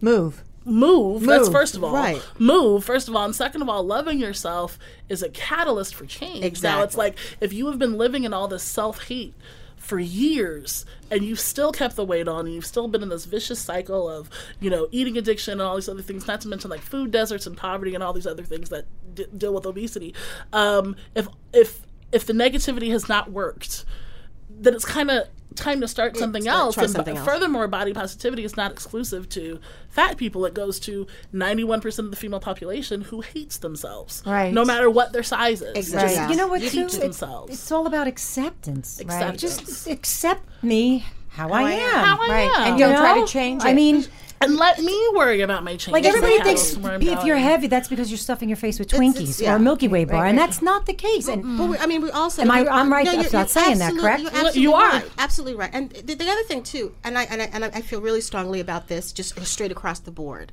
[0.00, 0.42] move.
[0.64, 1.92] move, that's Move, first of all.
[1.92, 2.22] Right.
[2.38, 6.62] move first of all and second of all loving yourself is a catalyst for change.
[6.62, 9.34] Now it's like if you have been living in all this self-hate
[9.76, 13.24] for years and you've still kept the weight on and you've still been in this
[13.24, 14.28] vicious cycle of
[14.60, 17.46] you know eating addiction and all these other things not to mention like food deserts
[17.46, 20.12] and poverty and all these other things that d- deal with obesity
[20.52, 21.80] um, if if
[22.12, 23.84] if the negativity has not worked
[24.50, 26.74] then it's kind of time to start something start- else.
[26.74, 27.28] try and something b- else.
[27.28, 30.44] furthermore, body positivity is not exclusive to fat people.
[30.46, 34.22] It goes to 91% of the female population who hates themselves.
[34.26, 34.52] Right.
[34.52, 35.74] No matter what their size is.
[35.76, 36.08] Exactly.
[36.08, 36.30] Just Right.
[36.30, 36.62] You know what?
[36.62, 36.80] Too?
[36.86, 37.52] It's, themselves.
[37.52, 39.00] it's all about acceptance.
[39.00, 39.40] Acceptance.
[39.40, 41.80] Just accept me how, I, I am.
[41.98, 42.04] am.
[42.04, 42.50] How I Right.
[42.60, 42.68] am.
[42.72, 43.26] And don't try know?
[43.26, 43.68] to change it.
[43.68, 44.06] I mean,
[44.40, 45.92] and let me worry about my change.
[45.92, 49.40] like everybody thinks if you're heavy, that's because you're stuffing your face with Twinkies it's-
[49.40, 49.56] or yeah.
[49.56, 51.28] a Milky Way bar, right, and that's not the case.
[51.28, 52.42] And But we, I mean, we also.
[52.42, 52.66] Am I?
[52.66, 54.22] I'm right No, about you're, you're saying that, correct?
[54.22, 54.90] You're absolutely you are.
[54.90, 55.10] right.
[55.18, 55.70] Absolutely right.
[55.72, 58.20] And the, the other thing too, and I and I and I I feel really
[58.20, 60.52] strongly about this, just straight across the board.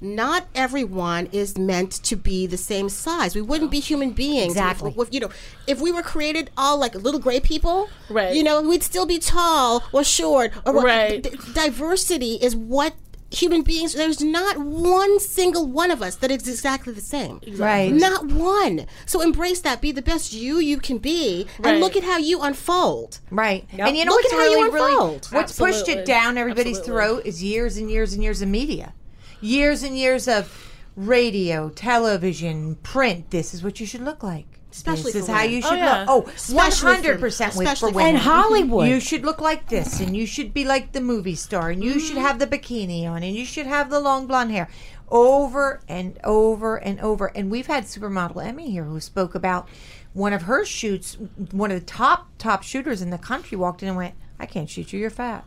[0.00, 3.34] Not everyone is meant to be the same size.
[3.34, 4.52] We wouldn't be human beings.
[4.52, 4.90] Exactly.
[4.90, 5.30] If, if, you know,
[5.66, 8.34] if we were created all like little gray people, Right.
[8.34, 10.52] You know, we'd still be tall or short.
[10.66, 11.22] Or Right.
[11.22, 12.94] d- diversity is what
[13.34, 13.92] human beings.
[13.94, 17.40] There's not one single one of us that is exactly the same.
[17.56, 17.92] Right.
[17.92, 18.86] Not one.
[19.06, 19.80] So embrace that.
[19.80, 21.72] Be the best you you can be, Right.
[21.72, 23.20] and look at how you unfold.
[23.30, 23.66] Right.
[23.72, 25.28] And you know Look what's at how you really, really, unfold.
[25.32, 27.06] what's pushed it down everybody's Absolutely.
[27.06, 28.94] throat is years and years and years of media.
[29.40, 33.30] Years and years of radio, television, print.
[33.30, 34.53] This is what you should look like.
[34.74, 35.50] Especially this is how women.
[35.52, 36.00] you oh, should yeah.
[36.00, 36.26] look.
[36.26, 38.16] Oh, 100% with, for especially for women.
[38.16, 38.88] and Hollywood.
[38.88, 42.00] You should look like this, and you should be like the movie star, and you
[42.00, 44.68] should have the bikini on, and you should have the long blonde hair.
[45.08, 47.26] Over and over and over.
[47.36, 49.68] And we've had supermodel Emme here who spoke about
[50.12, 51.18] one of her shoots.
[51.52, 54.68] One of the top top shooters in the country walked in and went, "I can't
[54.68, 54.98] shoot you.
[54.98, 55.44] You're fat."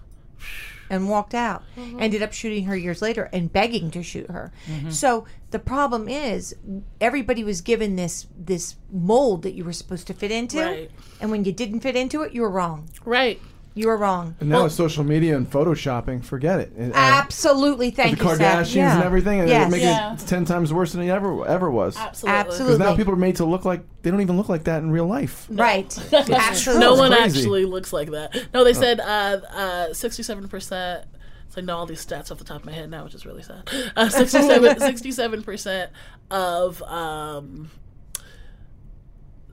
[0.89, 1.63] And walked out.
[1.78, 2.00] Mm-hmm.
[2.02, 4.52] Ended up shooting her years later and begging to shoot her.
[4.67, 4.89] Mm-hmm.
[4.91, 6.56] So the problem is
[7.02, 10.91] everybody was given this this mold that you were supposed to fit into, Right.
[11.19, 12.89] and when you didn't fit into it, you were wrong.
[13.04, 13.41] Right.
[13.78, 14.36] You were wrong.
[14.40, 16.72] And now with social media and photoshopping, forget it.
[16.78, 18.96] And, uh, Absolutely, thank the you, Kardashians Yeah.
[18.96, 19.68] and everything, and Yes.
[19.68, 20.13] it make Yeah.
[20.13, 21.96] it ten times worse than it ever ever was.
[21.98, 22.40] Absolutely.
[22.40, 22.78] Absolutely.
[22.78, 24.90] Because now people are made to look like they don't even look like that in
[24.92, 25.46] real life.
[25.50, 25.96] Right.
[26.13, 26.80] Absolutely.
[26.86, 28.36] No one actually looks like that.
[28.54, 31.04] No, they said uh, uh, 67%.
[31.50, 33.26] So I know all these stats off the top of my head now, which is
[33.26, 33.70] really sad.
[33.96, 35.92] Uh, 67 percent
[36.30, 37.70] of um,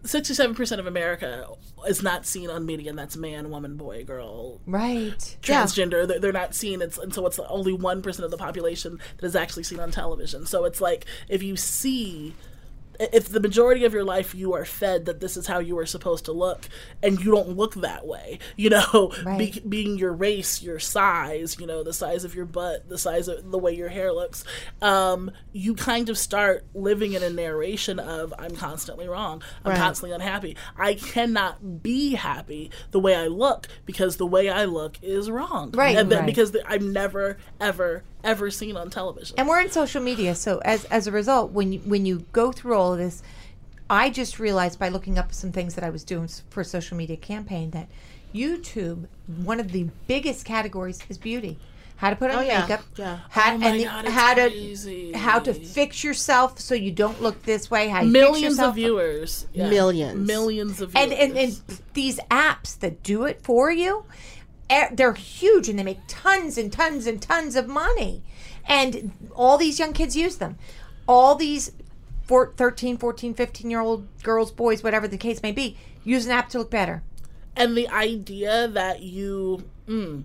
[0.05, 1.47] sixty-seven percent of America
[1.88, 5.37] is not seen on media, and that's man, woman, boy, girl, Right.
[5.43, 6.07] transgender.
[6.07, 6.81] They're, they're not seen.
[6.83, 9.90] It's and so it's only one percent of the population that is actually seen on
[9.90, 10.47] television.
[10.47, 12.35] So it's like if you see.
[13.00, 15.87] If the majority of your life you are fed that this is how you are
[15.87, 16.68] supposed to look,
[17.02, 21.66] and you don't look that way, you know, be, being your race, your size, you
[21.66, 24.44] know, the size of your butt, the size of the way your hair looks,
[24.83, 29.78] um, you kind of start living in a narration of I'm constantly wrong, I'm Right.
[29.78, 30.57] constantly unhappy.
[30.76, 35.70] I cannot be happy the way I look because the way I look is wrong,
[35.72, 35.96] Right.
[35.96, 36.26] And then- Right.
[36.26, 39.35] because the, I'm never, ever, ever seen on television.
[39.39, 42.51] and we're in social media so as as a result when you when you go
[42.51, 43.23] through all of this
[43.91, 46.97] i just realized by looking up some things that i was doing for a social
[46.97, 47.89] media campaign that
[48.35, 49.07] youtube
[49.45, 51.59] one of the biggest categories is beauty
[51.97, 52.63] how to put on Oh, yeah.
[52.63, 53.19] makeup Yeah.
[53.31, 55.13] how, Oh my and the- God, it's how to crazy.
[55.13, 58.71] how to fix yourself so you don't look this way how you Millions yourself.
[58.71, 59.69] of viewers, Yeah.
[59.71, 60.27] Millions.
[60.27, 61.61] millions of viewers, and, and and
[61.95, 64.05] these apps that do it for you
[64.92, 68.22] they're huge and they make tons and tons and tons of money.
[68.66, 70.57] And all these young kids use them.
[71.07, 71.72] All these
[72.22, 76.33] four, 13, 14, 15 year old girls, boys, whatever the case may be, use an
[76.33, 77.03] app to look better.
[77.57, 80.24] and the idea that you mm,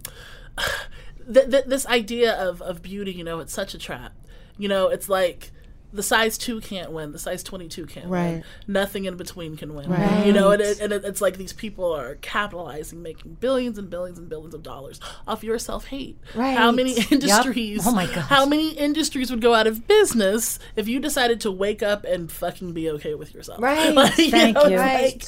[1.34, 4.14] th- th- this idea of, of beauty you know it's such a trap.
[4.58, 5.52] You know it's like
[5.92, 8.44] the size 2 can't win the size 22 can't win Right.
[8.68, 10.26] nothing in between can win Right.
[10.26, 13.90] you know and, it, and it, it's like these people are capitalizing making billions and
[13.90, 16.58] billions and billions of dollars off your self-hate Right.
[16.58, 17.12] how many Yep.
[17.12, 18.26] industries Oh my gosh.
[18.26, 22.32] how many industries would go out of business if you decided to wake up and
[22.32, 23.94] fucking be okay with yourself Right.
[24.00, 24.78] Like, Thank know, you.
[24.78, 25.28] Right.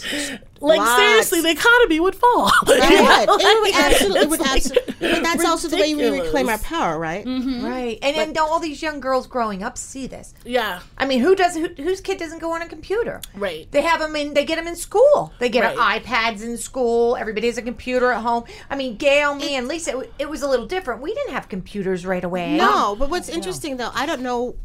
[0.62, 2.52] like, like seriously, the economy would fall.
[2.67, 3.28] Right.
[3.28, 6.08] You know, it would absolutely, it would like absolutely, but that's also the way we
[6.08, 7.26] reclaim our power, right?
[7.26, 7.65] Mm-hmm.
[7.65, 8.00] Right.
[8.02, 10.34] And and all these young girls growing up see this.
[10.52, 13.22] Yeah, I mean, who does who, whose kid doesn't go on a computer?
[13.34, 13.72] Right.
[13.72, 14.34] They have them in.
[14.34, 15.32] They get them in school.
[15.40, 16.04] They get Right.
[16.04, 17.16] iPads in school.
[17.16, 18.44] Everybody has a computer at home.
[18.70, 19.98] I mean, Gail, me, and Lisa.
[20.00, 21.02] It, it was a little different.
[21.02, 22.58] We didn't have computers right away.
[22.58, 24.56] No, but what's interesting though, I don't know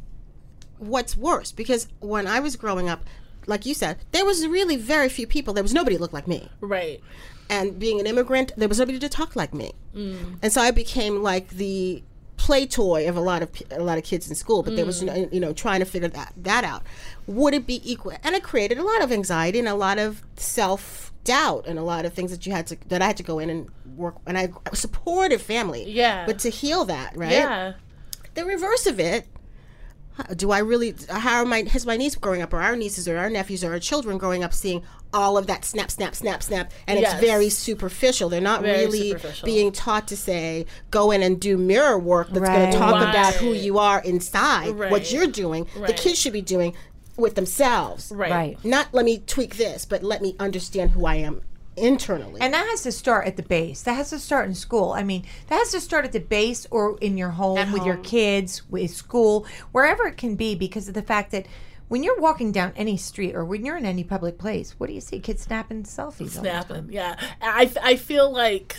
[0.78, 3.04] what's worse because when I was growing up,
[3.46, 5.54] like you said, there was really very few people.
[5.54, 6.50] There was nobody looked like me.
[6.60, 7.00] right.
[7.48, 10.36] and being an immigrant, there was nobody to talk like me, mm.
[10.42, 12.02] and so I became like the
[12.36, 14.62] play toy of a lot of a lot of kids in school.
[14.62, 15.32] But there was mm.
[15.32, 16.82] you know trying to figure that that out.
[17.26, 18.12] Would it be equal?
[18.22, 21.82] And it created a lot of anxiety and a lot of self doubt and a
[21.82, 24.16] lot of things that you had to that I had to go in and work.
[24.26, 26.24] And I supportive family, Yeah.
[26.26, 27.32] but to heal that, right?
[27.32, 27.72] Yeah,
[28.34, 29.26] the reverse of it
[30.36, 33.16] do i really how are my has my niece growing up or our nieces or
[33.18, 36.72] our nephews or our children growing up seeing all of that snap snap snap snap
[36.86, 37.12] and Yes.
[37.14, 41.56] it's very superficial they're not Very really being taught to say go in and do
[41.56, 44.90] mirror work that's going to talk about who you are inside Right.
[44.90, 46.74] what you're doing the kids should be doing
[47.16, 48.30] with themselves right.
[48.30, 48.64] Right.
[48.64, 51.42] not let me tweak this but let me understand who i am
[51.76, 53.82] internally And that has to start at the base.
[53.82, 54.92] That has to start in school.
[54.92, 57.84] I mean, that has to start at the base or in your home At with
[57.84, 61.46] your kids, with school, wherever it can be, because of the fact that
[61.88, 64.92] when you're walking down any street or when you're in any public place, what do
[64.92, 65.20] you see?
[65.20, 66.36] Kids snapping selfies.
[66.36, 66.64] all the time.
[66.66, 66.88] Snapping.
[66.92, 68.76] Yeah, I I feel like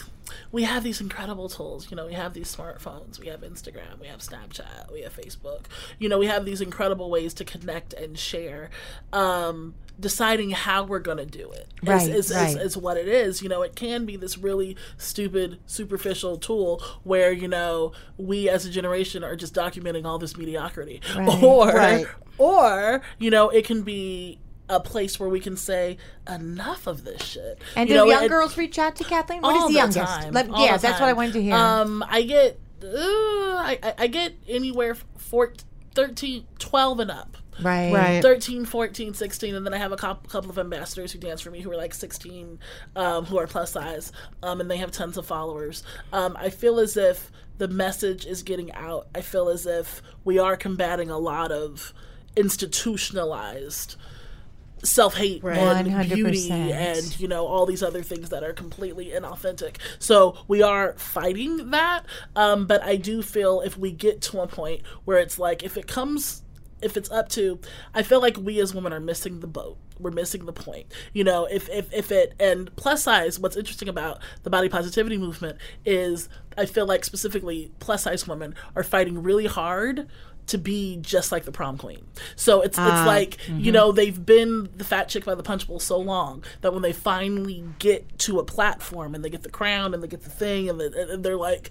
[0.52, 1.90] we have these incredible tools.
[1.90, 5.66] You know, we have these smartphones, we have Instagram, we have Snapchat, we have Facebook.
[6.00, 8.70] You know, we have these incredible ways to connect and share.
[9.14, 12.50] Um, deciding how we're going to do it is, Right, is, right.
[12.50, 13.42] is, is what it is.
[13.42, 18.66] You know, it can be this really stupid, superficial tool where, you know, we as
[18.66, 21.02] a generation are just documenting all this mediocrity.
[21.16, 22.06] Right,
[22.38, 24.38] Or, or, you know, it can be
[24.70, 27.60] a place where we can say enough of this shit.
[27.76, 29.42] And you do know, young and- girls reach out to Cathleen?
[29.42, 29.98] What is all the the youngest?
[30.22, 31.16] time, Let- all yeah, the that's what I time.
[31.18, 31.56] wanted to hear.
[31.56, 35.54] Um, I get, uh, I, I- I get anywhere four,
[35.96, 37.38] 13, 12 and up.
[37.62, 37.92] right.
[37.94, 38.22] Right.
[38.22, 41.50] 13, 14, 16, and then I have a couple, couple of ambassadors who dance for
[41.50, 42.60] me who are like 16,
[42.96, 44.12] um, who are plus size,
[44.44, 45.82] um, and they have tons of followers.
[46.14, 49.08] Um, I feel as if the message is getting out.
[49.16, 51.94] I feel as if we are combating a lot of
[52.36, 53.96] institutionalized
[54.84, 56.14] self hate and 100%.
[56.14, 59.78] beauty and you know all these other things that are completely inauthentic.
[60.00, 64.48] So we are fighting that, um, but I do feel if we get to a
[64.48, 66.44] point where it's like if it comes,
[66.82, 67.60] if it's up to,
[67.94, 69.78] I feel like we as women are missing the boat.
[70.00, 70.86] We're missing the point.
[71.12, 73.40] You know, if if if it and plus size.
[73.40, 78.54] What's interesting about the body positivity movement is I feel like specifically plus size women
[78.76, 80.08] are fighting really hard
[80.48, 82.06] to be just like the prom queen.
[82.36, 85.80] So it's it's like you know they've been the fat chick by the punch bowl
[85.80, 89.94] so long that when they finally get to a platform and they get the crown
[89.94, 91.70] and they get the thing and, the, and they're like.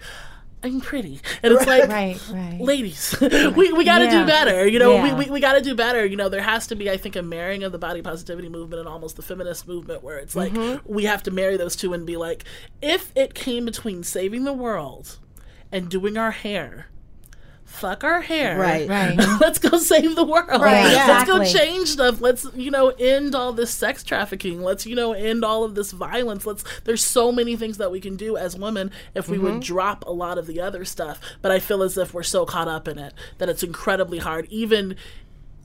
[0.64, 2.58] I'm pretty, and it's like, Right, right.
[2.60, 4.20] ladies, we, we got to Yeah.
[4.22, 4.66] do better.
[4.66, 5.14] You know, Yeah.
[5.16, 6.04] we, we, we got to do better.
[6.04, 8.80] You know, there has to be, I think, a marrying of the body positivity movement
[8.80, 10.92] and almost the feminist movement, where it's like Mm-hmm.
[10.92, 12.44] we have to marry those two and be like,
[12.82, 15.18] if it came between saving the world
[15.70, 16.86] and doing our hair,
[17.66, 18.58] fuck our hair.
[18.58, 18.88] Right.
[18.88, 19.16] Right.
[19.40, 20.48] Let's go save the world.
[20.62, 22.20] Right, Let's go change stuff.
[22.20, 24.62] Let's, you know, end all this sex trafficking.
[24.62, 26.46] Let's, you know, end all of this violence.
[26.46, 29.44] Let's there's so many things that we can do as women if we Mm-hmm.
[29.44, 31.20] would drop a lot of the other stuff.
[31.42, 34.46] But I feel as if we're so caught up in it that it's incredibly hard.
[34.48, 34.96] Even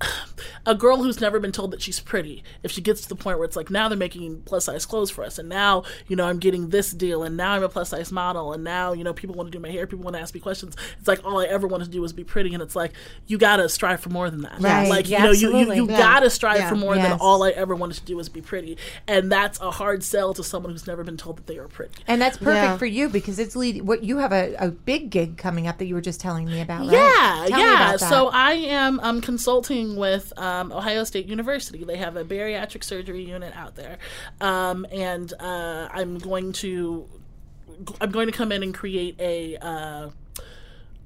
[0.66, 3.38] a girl who's never been told that she's pretty, if she gets to the point
[3.38, 6.26] where it's like now they're making plus size clothes for us, and now you know
[6.28, 9.14] I'm getting this deal, and now I'm a plus size model, and now you know
[9.14, 10.76] people want to do my hair, people want to ask me questions.
[11.00, 12.94] It's like all I ever wanted to do was be pretty, and it's like
[13.28, 14.60] you gotta strive for more than that.
[14.60, 14.88] Right.
[14.90, 15.98] Like Yeah, you know you you, you Yeah.
[15.98, 16.70] gotta strive Yeah.
[16.70, 19.72] for more than all I ever wanted to do was be pretty, and that's a
[19.72, 21.94] hard sell to someone who's never been told that they are pretty.
[22.08, 22.78] And that's perfect Yeah.
[22.78, 23.82] for you because it's lead.
[23.82, 26.62] What you have a, a big gig coming up that you were just telling me
[26.62, 26.82] about.
[26.82, 26.92] Right?
[26.94, 27.76] Yeah, Tell me yeah.
[27.76, 28.10] about that.
[28.10, 31.84] So I am um, consulting with um, Ohio State University.
[31.84, 33.98] They have a bariatric surgery unit out there,
[34.40, 37.08] um, and uh, I'm going to
[38.00, 39.58] I'm going to come in and create a.
[39.58, 40.10] Uh,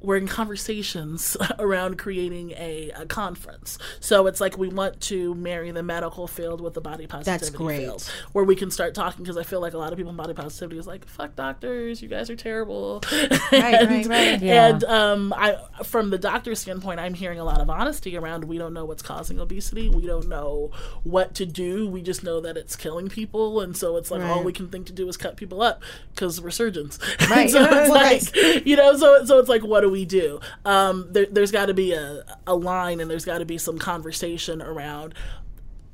[0.05, 3.77] we're in conversations around creating a, a conference.
[3.99, 7.49] So it's like we want to marry the medical field with the body positivity That's
[7.49, 7.79] great.
[7.81, 9.23] field, where we can start talking.
[9.23, 12.01] Because I feel like a lot of people in body positivity is like, "Fuck doctors,
[12.01, 14.41] you guys are terrible." right, and, right.
[14.41, 14.67] Yeah.
[14.69, 18.45] and um, I, from the doctor's standpoint, I'm hearing a lot of honesty around.
[18.45, 19.89] We don't know what's causing obesity.
[19.89, 20.71] We don't know
[21.03, 21.87] what to do.
[21.89, 24.87] We just know that it's killing people, and so it's like all we can think
[24.87, 25.81] to do is cut people up
[26.13, 26.99] because we're surgeons.
[27.29, 27.49] Right.
[27.49, 28.35] so it's Right.
[28.35, 30.41] like you know, so so it's like, what do we do?
[30.65, 33.77] Um, there, there's got to be a a line, and there's got to be some
[33.77, 35.13] conversation around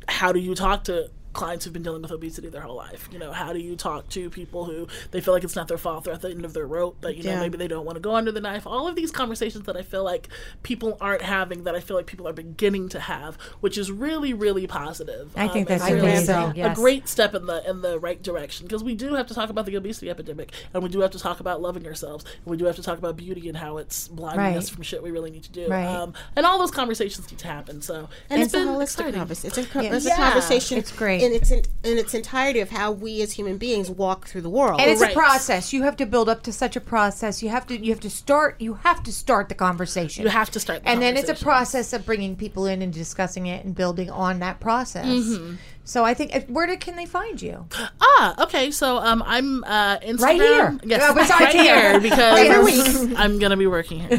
[0.08, 3.18] how do you talk to clients who've been dealing with obesity their whole life you
[3.20, 6.04] know how do you talk to people who they feel like it's not their fault
[6.04, 7.40] they're at the end of their rope but you know Yeah.
[7.40, 9.82] maybe they don't want to go under the knife all of these conversations that i
[9.82, 10.28] feel like
[10.64, 14.34] people aren't having that i feel like people are beginning to have which is really
[14.34, 17.82] really positive I think Um, that's and really amazing, a great step in the in
[17.82, 20.90] the right direction because we do have to talk about the obesity epidemic and we
[20.90, 23.48] do have to talk about loving ourselves and we do have to talk about beauty
[23.48, 24.58] and how it's blinding Right.
[24.58, 25.86] us from shit we really need to do Right.
[25.86, 29.14] um, and all those conversations need to happen so And it's, a been holistic exciting.
[29.16, 29.48] conversation.
[29.48, 29.96] It's a, co- Yeah.
[29.96, 30.18] it's a Yeah.
[30.18, 30.78] conversation.
[30.78, 31.21] It's great.
[31.22, 34.50] In its in, in its entirety of how we as human beings walk through the
[34.50, 34.82] world.
[34.82, 35.12] and it's Right.
[35.12, 35.72] a process.
[35.74, 37.42] You have to build up to such a process.
[37.44, 40.24] You have to you have to start you have to start the conversation.
[40.24, 42.92] You have to start the and then it's a process of bringing people in and
[42.94, 45.06] discussing it and building on that process.
[45.06, 45.56] Mm-hmm.
[45.84, 47.66] So I think uh, where do, can they find you?
[48.00, 48.70] Ah, okay.
[48.72, 50.22] So um, I'm uh, Instagram.
[50.22, 50.80] Right here.
[50.86, 51.92] Yes, Oh, besides right here.
[51.92, 54.10] here because Every I'm gonna be working here.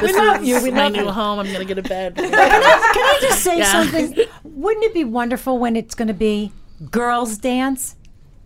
[0.00, 0.62] this love is you.
[0.62, 1.10] We my love new you.
[1.10, 1.38] home.
[1.40, 2.14] I'm gonna get a bed.
[2.16, 3.72] Can I just say Yeah.
[3.72, 4.14] something?
[4.60, 6.52] Wouldn't it be wonderful when it's going to be
[6.90, 7.96] girls dance?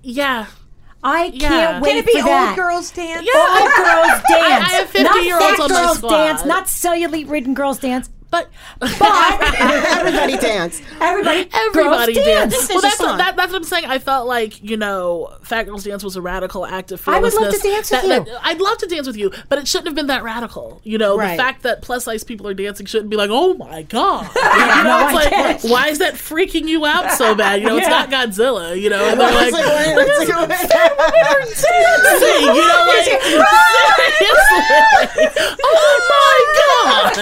[0.03, 0.47] yeah.
[1.07, 1.49] I Yeah.
[1.49, 2.57] can't wait Can it be for old that.
[2.57, 3.27] girls dance?
[3.27, 3.39] Yeah.
[3.39, 4.65] All girls dance.
[4.73, 6.11] I have 50 not year olds fat on my girls squad.
[6.11, 8.09] dance, not cellulite ridden girls dance,
[8.81, 10.81] But Everybody dance.
[11.01, 12.53] everybody, everybody girls dance.
[12.57, 12.69] dance.
[12.69, 13.85] Well, that's what, that, that's what I'm saying.
[13.87, 17.33] I felt like you know, Fat Girls Dance was a radical act of I would
[17.35, 18.33] love to dance with that- you.
[18.33, 20.81] that- I'd love to dance with you, but it shouldn't have been that radical.
[20.85, 21.37] You know, Right.
[21.37, 24.31] the fact that plus size people are dancing shouldn't be like, oh my god.
[24.35, 25.71] You no, know, I like, get it.
[25.71, 27.61] why is that freaking you out so bad?
[27.63, 28.79] You know, it's not Godzilla.
[28.81, 29.85] You know, and they're like, It's like, like,
[30.69, 32.45] dancing.
[32.45, 33.39] You know, like seriously.
[35.63, 37.17] Oh my god.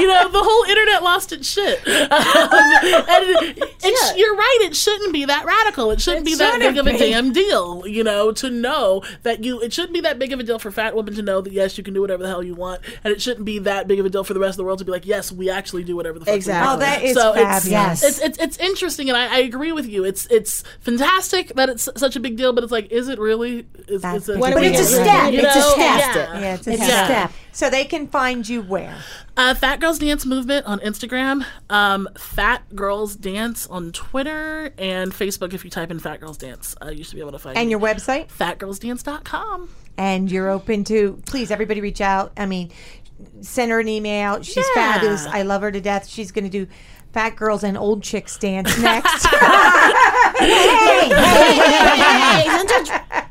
[0.00, 1.80] You know, the whole internet lost its shit.
[2.08, 4.58] Um, and it, it's, you're right.
[4.62, 5.90] It shouldn't be that radical.
[5.90, 6.98] It shouldn't It be that shouldn't big of a be.
[6.98, 7.86] damn deal.
[7.86, 9.60] You know, to know that you.
[9.60, 11.76] It shouldn't be that big of a deal for fat women to know that yes,
[11.78, 14.06] you can do whatever the hell you want, and it shouldn't be that big of
[14.06, 15.96] a deal for the rest of the world to be like, yes, we actually do
[15.96, 16.68] whatever the fuck Exactly.
[16.68, 17.64] we Oh, that is so fabulous.
[17.64, 18.02] It's, Yes.
[18.02, 20.04] it's, it's it's interesting, and I, I agree with you.
[20.04, 23.66] It's it's fantastic that it's such a big deal, but it's like, is it really?
[23.88, 24.40] Is, That's is it, big.
[24.40, 25.32] What are But we it's a step.
[25.32, 25.78] You It's a step.
[25.78, 26.40] Yeah.
[26.40, 27.32] Yeah, it's a It's a step.
[27.58, 27.68] Step.
[27.68, 28.96] So they can find you where?
[29.36, 35.52] Uh, Fat Girls Dance Movement on Instagram, um, Fat Girls Dance on Twitter, and Facebook.
[35.52, 37.60] If you type in Fat Girls Dance, uh, you should be able to find it.
[37.60, 37.72] And me.
[37.72, 38.28] your website?
[38.28, 39.68] fatgirlsdance.com.
[39.96, 42.70] and you're open to please everybody reach out i mean
[43.40, 44.92] send her an email she's Yeah.
[44.92, 46.68] fabulous i love her to death she's going to do
[47.12, 49.26] fat girls and old chicks dance next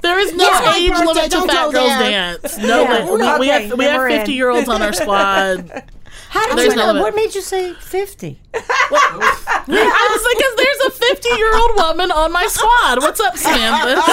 [0.00, 2.38] There is no Yes, my age birthday, limit to don't Fat Girls there.
[2.38, 2.58] Dance.
[2.58, 3.04] No, Yeah.
[3.04, 4.18] li- we, we Okay, have we have we're in.
[4.18, 5.84] fifty year olds on our squad.
[6.30, 6.94] How did There's you know?
[7.02, 8.38] What made you say 50?
[8.54, 12.98] I was like, 'cause there's a fifty year old woman on my squad.
[13.02, 14.00] What's up, Samantha?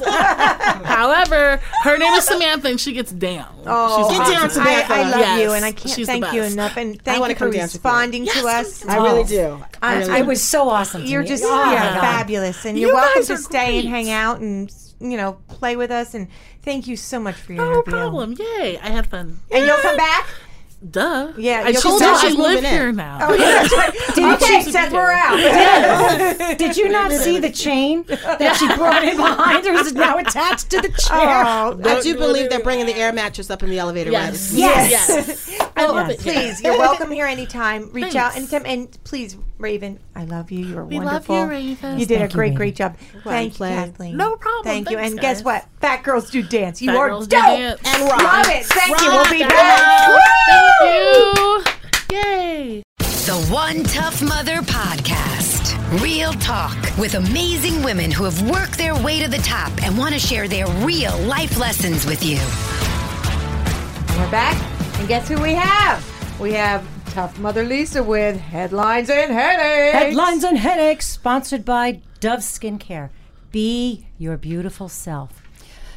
[0.84, 3.46] However, her name is Samantha, and she gets down.
[3.66, 4.34] Oh, She's Get awesome.
[4.34, 4.94] down, Samantha.
[4.94, 6.52] I, I love Yes, you, and I can't she's the thank you best.
[6.54, 6.76] enough.
[6.76, 7.90] And thank wanna you for come dance with you.
[7.90, 8.86] responding to us.
[8.86, 9.62] I really do.
[9.82, 11.04] I- really I It was so awesome.
[11.04, 14.40] You're just Oh, yeah, fabulous, and You you're welcome to are stay and hang out
[14.40, 16.14] and you know play with us.
[16.14, 16.28] And
[16.62, 17.92] thank you so much for your No interview.
[17.92, 18.34] problem.
[18.38, 18.78] Yay!
[18.82, 19.40] I had fun.
[19.50, 20.26] And you'll come back.
[20.88, 21.32] Duh.
[21.36, 22.16] Yeah, I you'll told come you.
[22.16, 22.70] I She's live moving in.
[22.70, 23.18] here now.
[23.20, 24.34] Oh, yeah, that's right.
[24.42, 26.58] okay, she Seth, we're out.
[26.58, 29.72] Did you not see the chain that she brought in behind her?
[29.74, 31.44] Is it now attached to the oh, chair?
[31.44, 34.10] Oh, I do believe they're bringing the air mattress up in the elevator.
[34.10, 34.52] Yes.
[34.52, 34.58] Right?
[34.58, 35.08] Yes.
[35.08, 35.70] Yes.
[35.76, 36.18] I love it.
[36.20, 37.92] please, you're welcome here anytime.
[37.92, 38.52] Reach out Thanks.
[38.52, 40.64] anytime, and please, Raven, I love you.
[40.64, 41.98] You're We love you, Raven.
[41.98, 42.56] You did Thank a great, Raven.
[42.56, 42.96] great job.
[43.24, 43.66] Thank you.
[43.66, 44.14] Cathleen.
[44.16, 44.64] No problem.
[44.64, 44.96] Thank you.
[44.96, 45.66] Thanks, And guess what?
[45.80, 46.80] Fat girls do dance.
[46.80, 47.44] You Fat are Girls Do dope.
[47.46, 47.80] Dance.
[47.84, 48.22] And rock.
[48.22, 48.64] Love it.
[48.66, 49.10] Thank you.
[49.10, 50.08] We'll be back.
[50.08, 51.62] roll.
[51.62, 52.16] Thank you.
[52.16, 52.82] Yay.
[52.98, 55.76] The One Tough Mother Podcast.
[56.02, 60.14] Real talk with amazing women who have worked their way to the top and want
[60.14, 62.38] to share their real life lessons with you.
[64.18, 64.56] We're back.
[64.98, 66.04] And guess who we have?
[66.40, 69.98] We have Tough Mother Lisa with headlines and headaches.
[69.98, 73.10] Headlines and headaches, sponsored by Dove Skincare.
[73.50, 75.42] Be your beautiful self.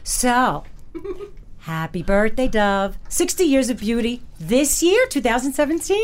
[0.03, 0.64] So,
[1.59, 2.97] happy birthday, Dove.
[3.09, 5.95] 60 years of beauty this year, 2017.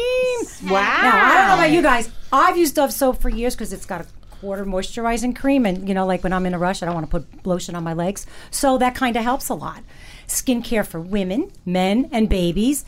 [0.65, 0.69] Wow.
[0.69, 2.11] Now, I don't know about you guys.
[2.31, 4.05] I've used Dove soap for years because it's got a
[4.39, 5.65] quarter moisturizing cream.
[5.65, 7.73] And, you know, like when I'm in a rush, I don't want to put lotion
[7.73, 8.27] on my legs.
[8.51, 9.83] So that kind of helps a lot.
[10.27, 12.85] Skincare for women, men, and babies.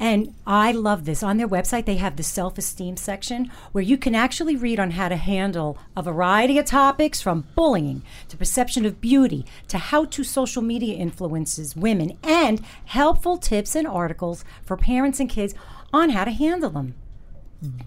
[0.00, 1.22] And I love this.
[1.22, 4.92] On their website, they have the self esteem section where you can actually read on
[4.92, 10.04] how to handle a variety of topics from bullying to perception of beauty to how
[10.06, 15.54] to social media influences women and helpful tips and articles for parents and kids
[15.92, 16.94] on how to handle them.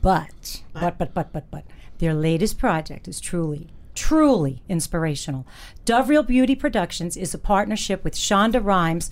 [0.01, 1.64] But, but, but, but, but, but,
[1.99, 5.45] their latest project is truly, truly inspirational.
[5.86, 9.12] Dove Real Beauty Productions is a partnership with Shonda Rhimes,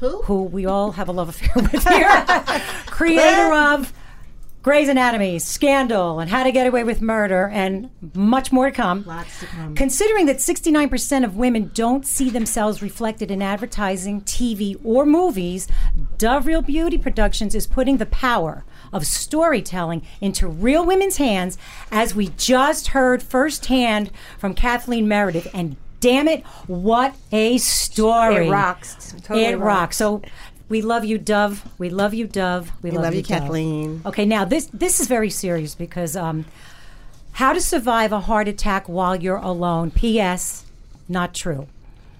[0.00, 2.08] who, we all have a love affair with here,
[2.86, 3.92] creator of
[4.66, 9.04] Grey's Anatomy, Scandal, and How to Get Away with Murder, and much more to come.
[9.06, 9.76] Lots to come.
[9.76, 15.68] Considering that 69% of women don't see themselves reflected in advertising, TV, or movies,
[16.18, 21.56] Dove Real Beauty Productions is putting the power of storytelling into real women's hands,
[21.92, 25.46] as we just heard firsthand from Cathleen Meredith.
[25.54, 28.46] And damn it, what a story!
[28.46, 29.14] It rocks.
[29.22, 29.96] Totally it rocks.
[29.96, 30.22] So.
[30.68, 31.64] We love you, Dove.
[31.78, 32.72] We love you, Dove.
[32.82, 33.42] We, love you, Dove.
[33.42, 34.02] Cathleen.
[34.04, 36.44] Okay, now this this is very serious because um,
[37.34, 39.92] how to survive a heart attack while you're alone.
[39.92, 40.64] P.S.
[41.08, 41.68] Not true.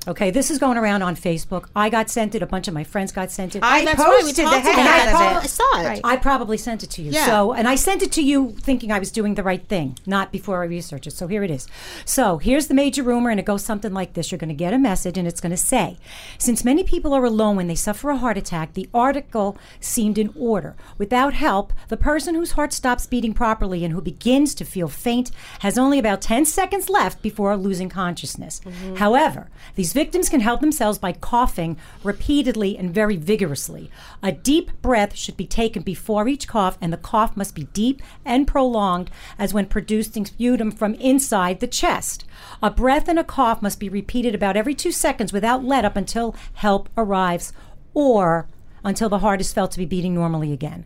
[0.09, 1.69] Okay, this is going around on Facebook.
[1.75, 2.43] I got sent it.
[2.43, 3.63] A bunch of my friends got sent it.
[3.63, 4.19] I oh, That's right.
[4.19, 5.15] We posted the heck out it.
[5.15, 5.45] of it.
[5.45, 5.85] I saw it.
[5.85, 6.01] Right.
[6.05, 7.11] I probably sent it to you.
[7.11, 7.27] Yeah.
[7.27, 10.31] So, and I sent it to you thinking I was doing the right thing, not
[10.31, 11.13] before I researched it.
[11.13, 11.67] So here it is.
[12.05, 14.73] So here's the major rumor, and it goes something like this: You're going to get
[14.73, 15.97] a message, and it's going to say,
[16.39, 20.33] "Since many people are alone when they suffer a heart attack, the article seemed in
[20.37, 20.77] order.
[20.99, 25.33] Without help, the person whose heart stops beating properly and who begins to feel faint
[25.61, 28.61] has only about 10 seconds left before losing consciousness.
[28.61, 28.97] Mm-hmm.
[28.97, 31.75] However, these victims can help themselves by coughing
[32.05, 33.91] repeatedly and very vigorously.
[34.23, 38.03] A deep breath should be taken before each cough, and the cough must be deep
[38.23, 42.27] and prolonged as when producing sputum from inside the chest.
[42.63, 45.97] A breath and a cough must be repeated about every two seconds without let up
[45.97, 47.55] until help arrives
[47.95, 48.47] or
[48.85, 50.85] until the heart is felt to be beating normally again.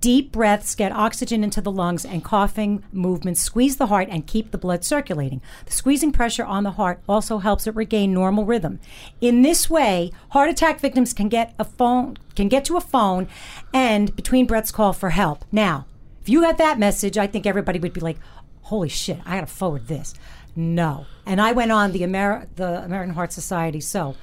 [0.00, 4.50] Deep breaths get oxygen into the lungs, and coughing movements squeeze the heart and keep
[4.50, 5.42] the blood circulating.
[5.66, 8.80] The squeezing pressure on the heart also helps it regain normal rhythm.
[9.20, 13.28] In this way, heart attack victims can get a phone, can get to a phone,
[13.74, 15.44] and between breaths call for help.
[15.52, 15.84] Now,
[16.22, 18.18] if you had that message, I think everybody would be like,
[18.62, 20.14] "Holy shit, I got to forward this."
[20.56, 23.80] No, and I went on the Amer- the American Heart Society.
[23.80, 24.16] So,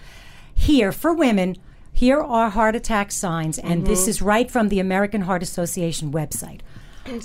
[0.53, 1.55] here for women,
[1.97, 4.09] here are heart attack signs, and this mm-hmm.
[4.11, 6.59] is right from the American Heart Association website.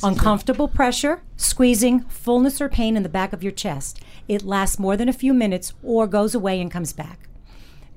[0.03, 4.01] Uncomfortable pressure, squeezing, fullness or pain in the back of your chest.
[4.29, 7.29] It lasts more than a few minutes or goes away and comes back.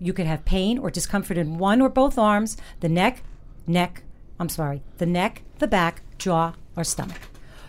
[0.02, 3.24] You could have pain or discomfort in one or both arms, the neck,
[3.66, 4.04] neck,
[4.38, 7.22] I'm sorry, the neck, the back, jaw, or stomach.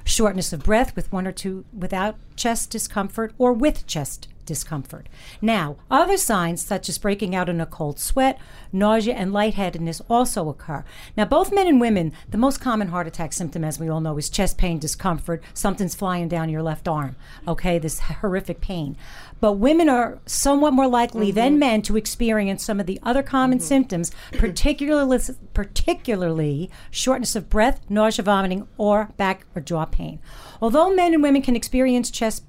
[0.02, 5.08] Shortness of breath with one or two without chest discomfort or with chest discomfort.
[5.42, 8.38] Now, other signs such as breaking out in a cold sweat,
[8.72, 10.84] nausea, and lightheadedness also occur.
[11.16, 14.16] Now, both men and women, the most common heart attack symptom, as we all know,
[14.16, 17.16] is chest pain, discomfort, something's flying down your left arm.
[17.46, 18.96] Okay, this horrific pain.
[19.40, 21.58] But women are somewhat more likely than mm-hmm.
[21.58, 23.66] men to experience some of the other common mm-hmm.
[23.66, 25.18] symptoms, particularly
[25.52, 30.20] particularly shortness of breath, nausea, vomiting, or back or jaw pain.
[30.60, 32.44] Although men and women can experience chest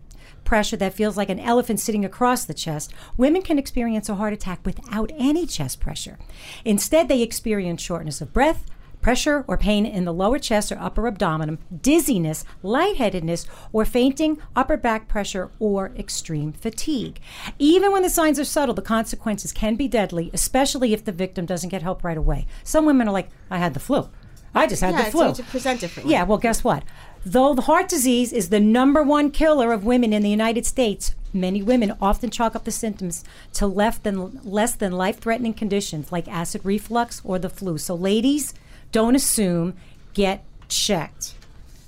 [0.48, 4.32] pressure that feels like an elephant sitting across the chest, women can experience a heart
[4.32, 6.18] attack without any chest pressure.
[6.64, 8.64] Instead, they experience shortness of breath,
[9.02, 14.78] pressure or pain in the lower chest or upper abdomen, dizziness, lightheadedness, or fainting, upper
[14.78, 17.20] back pressure, or extreme fatigue.
[17.60, 21.46] Even when the signs are subtle, the consequences can be deadly, especially if the victim
[21.46, 22.48] doesn't get help right away.
[22.64, 24.10] Some women are like, I had the flu.
[24.56, 25.34] I just had Yeah, the flu.
[25.34, 26.14] to present differently.
[26.14, 26.84] Yeah, well, guess what?
[27.30, 31.14] Though the heart disease is the number one killer of women in the United States,
[31.34, 33.26] many women often chalk up the symptoms
[33.56, 37.78] to less than less than life-threatening conditions like acid reflux or the flu.
[37.78, 38.54] So, ladies,
[38.94, 39.74] don't assume.
[40.14, 41.36] Get checked.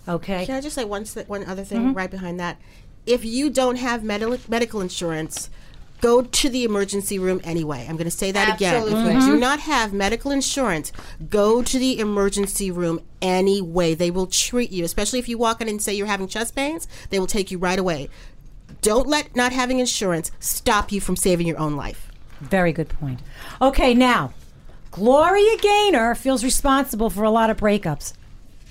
[0.10, 0.46] Okay.
[0.46, 1.94] Can I just say one one other thing Mm-hmm.
[1.94, 2.60] right behind that?
[3.06, 5.50] If you don't have medical medical insurance,
[6.02, 7.86] go to the emergency room anyway.
[7.88, 8.76] I'm going to say that again.
[8.76, 9.14] If Absolutely.
[9.14, 9.40] you do mm-hmm.
[9.40, 10.92] not have medical insurance,
[11.30, 13.96] go to the emergency room anyway.
[13.96, 16.88] They will treat you, especially if you walk in and say you're having chest pains.
[17.10, 18.10] They will take you right away.
[18.82, 22.12] Don't let not having insurance stop you from saving your own life.
[22.40, 23.20] Very good point.
[23.62, 24.34] Okay, now,
[24.92, 28.14] Gloria Gaynor feels responsible for a lot of breakups.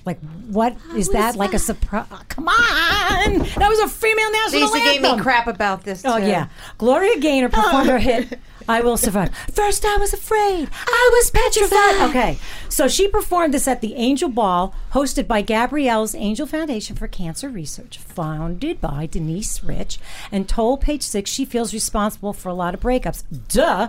[0.09, 1.37] Like, what is that?
[1.37, 2.07] Like a surprise?
[2.11, 3.39] Ah, come on!
[3.59, 5.19] That was a female national Lisa gave anthem.
[5.19, 6.03] me crap about this.
[6.03, 6.27] Oh too.
[6.27, 6.49] yeah,
[6.79, 8.39] Gloria Gaynor performed her hit
[8.69, 9.37] I will survive.
[9.53, 10.71] First, I was afraid.
[10.73, 12.09] I was petrified.
[12.09, 12.39] Okay,
[12.71, 17.51] so she performed this at the Angel Ball, hosted by Gabrielle's Angel Foundation for Cancer
[17.51, 19.99] Research, founded by Denise Rich,
[20.33, 23.25] and told Page Six she feels responsible for a lot of breakups.
[23.49, 23.89] Duh.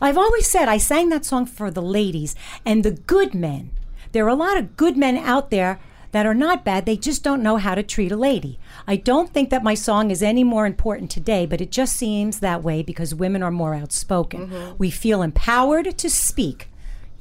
[0.00, 3.70] I've always said I sang that song for the ladies and the good men.
[4.12, 5.80] There are a lot of good men out there
[6.12, 8.58] that are not bad, they just don't know how to treat a lady.
[8.86, 12.40] I don't think that my song is any more important today, but it just seems
[12.40, 14.74] that way because women are more outspoken.
[14.76, 16.68] We feel empowered to speak.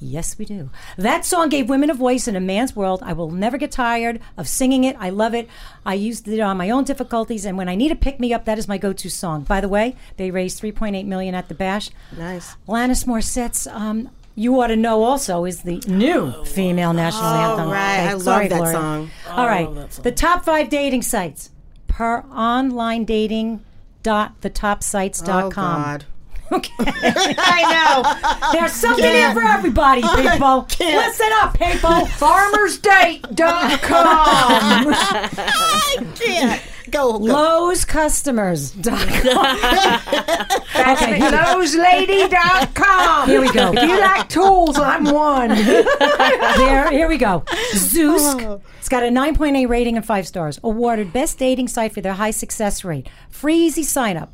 [0.01, 0.69] Yes, we do.
[0.97, 3.03] That song gave women a voice in a man's world.
[3.03, 4.95] I will never get tired of singing it.
[4.97, 5.49] I love it.
[5.85, 8.45] I used it on my own difficulties, and when I need a pick me up,
[8.45, 9.43] that is my go-to song.
[9.43, 11.91] By the way, they raised 3.8 million at the bash.
[12.17, 12.55] Nice.
[12.67, 17.67] Alanis Morissette's um, "You Ought to Know" also is the new oh, female national anthem.
[17.67, 17.99] Oh, right.
[18.07, 18.73] I love sorry, that Gloria.
[18.73, 19.11] song.
[19.29, 20.03] All right, love that song.
[20.03, 21.51] the top five dating sites
[21.87, 23.63] per online dating
[24.03, 25.81] dot the top sites dot Oh com.
[25.81, 26.05] God.
[26.51, 26.73] Okay.
[26.79, 28.03] I know.
[28.51, 30.67] There's something here for everybody, people.
[30.79, 32.07] Listen up, people.
[32.17, 34.93] FarmersDate.com.
[36.25, 36.59] Yeah.
[36.89, 37.19] Go.
[37.19, 37.23] go.
[37.23, 38.71] Lowe's customers.
[38.81, 38.97] That's
[40.73, 43.29] McLowslady.com.
[43.29, 43.71] Here we go.
[43.73, 45.49] If you like tools, I'm one.
[45.49, 47.43] there, here we go.
[47.47, 48.59] Oh.
[48.79, 50.59] It's got a 9.8 rating and five stars.
[50.63, 53.07] Awarded best dating site for their high success rate.
[53.29, 54.31] Free easy sign up.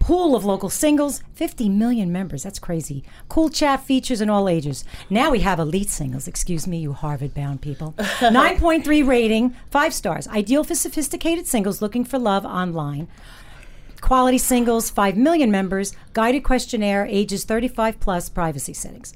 [0.00, 2.42] Pool of local singles, 50 million members.
[2.42, 3.04] That's crazy.
[3.28, 4.82] Cool chat features in all ages.
[5.10, 6.26] Now we have elite singles.
[6.26, 7.92] Excuse me, you Harvard bound people.
[7.98, 10.26] 9.3 rating, five stars.
[10.28, 13.06] Ideal for sophisticated singles looking for love online.
[14.00, 19.12] Quality singles, 5 million members, guided questionnaire, ages 35 plus, privacy settings.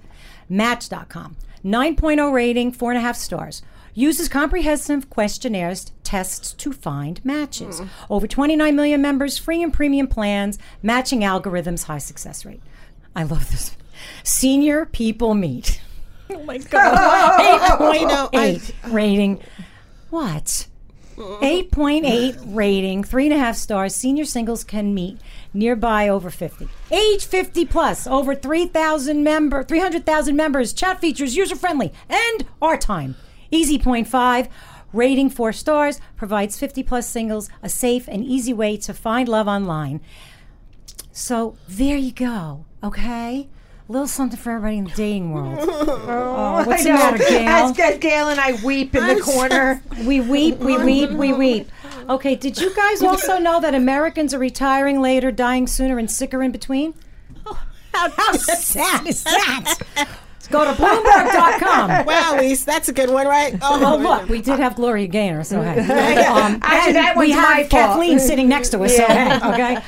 [0.50, 3.62] Match.com, 9.0 rating, 4.5 stars.
[3.94, 7.80] Uses comprehensive questionnaires, tests to find matches.
[8.10, 12.62] Over 29 million members, free and premium plans, matching algorithms, high success rate.
[13.16, 13.76] I love this.
[14.22, 15.80] Senior people meet.
[16.30, 17.60] Oh my God.
[18.32, 19.40] 8.8 rating.
[20.08, 20.66] What?
[21.16, 23.94] 8.8 rating, three and a half stars.
[23.94, 25.18] Senior singles can meet
[25.52, 26.66] nearby over 50.
[26.90, 30.72] Age 50 plus, over 3,000 member, 300,000 members.
[30.72, 33.16] Chat features user friendly and our time.
[33.50, 34.48] Easy point five.
[34.94, 39.48] Rating four stars provides 50 plus singles a safe and easy way to find love
[39.48, 40.00] online.
[41.10, 42.64] So there you go.
[42.82, 43.48] Okay,
[43.88, 45.58] a little something for everybody in the dating world.
[46.06, 47.48] Oh, oh what's the matter, Gail?
[47.48, 49.82] As, as Gail and I weep in the corner.
[50.04, 51.70] We weep, we weep, we weep.
[52.08, 56.42] Okay, did you guys also know that Americans are retiring later, dying sooner, and sicker
[56.42, 56.94] in between?
[57.94, 59.78] How sad is that?
[60.48, 62.06] Go to Bloomberg.com.
[62.14, 63.58] Wow, Lise, that's a good one, right?
[63.62, 65.80] Oh, look, we did have Gloria Gaynor, so hey.
[66.26, 67.68] Um, Actually, that we have.
[67.68, 69.78] Cathleen sitting next to us, so hey, okay?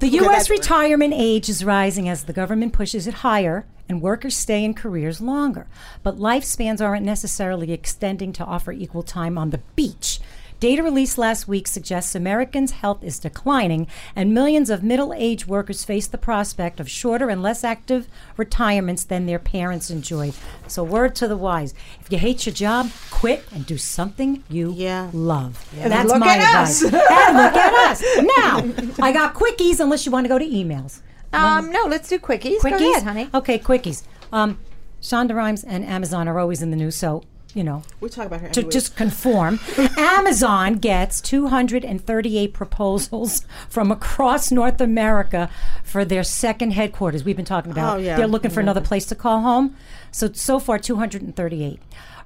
[0.00, 0.50] The U.S.
[0.50, 0.58] right.
[0.58, 5.20] retirement age is rising as the government pushes it higher and workers stay in careers
[5.20, 5.66] longer.
[6.02, 10.20] But lifespans aren't necessarily extending to offer equal time on the beach.
[10.64, 13.86] Data released last week suggests Americans' health is declining,
[14.16, 18.08] and millions of middle aged workers face the prospect of shorter and less active
[18.38, 20.32] retirements than their parents enjoyed.
[20.66, 24.72] So, word to the wise if you hate your job, quit and do something you
[24.72, 25.10] Yeah.
[25.12, 25.68] love.
[25.76, 26.82] That's Look my at advice.
[26.82, 26.82] us.
[26.84, 26.92] and
[27.36, 28.02] look at us.
[28.38, 31.00] Now, I got quickies unless you want to go to emails.
[31.34, 32.60] Um, no, let's do quickies.
[32.60, 32.90] Quickies?
[32.92, 33.28] ahead, honey.
[33.34, 34.04] Okay, quickies.
[34.32, 34.58] Um,
[35.02, 37.22] Shonda Rhimes and Amazon are always in the news, so,
[37.54, 38.48] you know, We talk about her.
[38.50, 39.60] to just conform.
[39.96, 45.48] Amazon gets 238 proposals from across North America
[45.82, 47.24] for their second headquarters.
[47.24, 47.96] We've been talking about.
[47.96, 48.16] Oh, yeah.
[48.16, 49.76] They're looking for another place to call home.
[50.10, 51.80] So so far 238.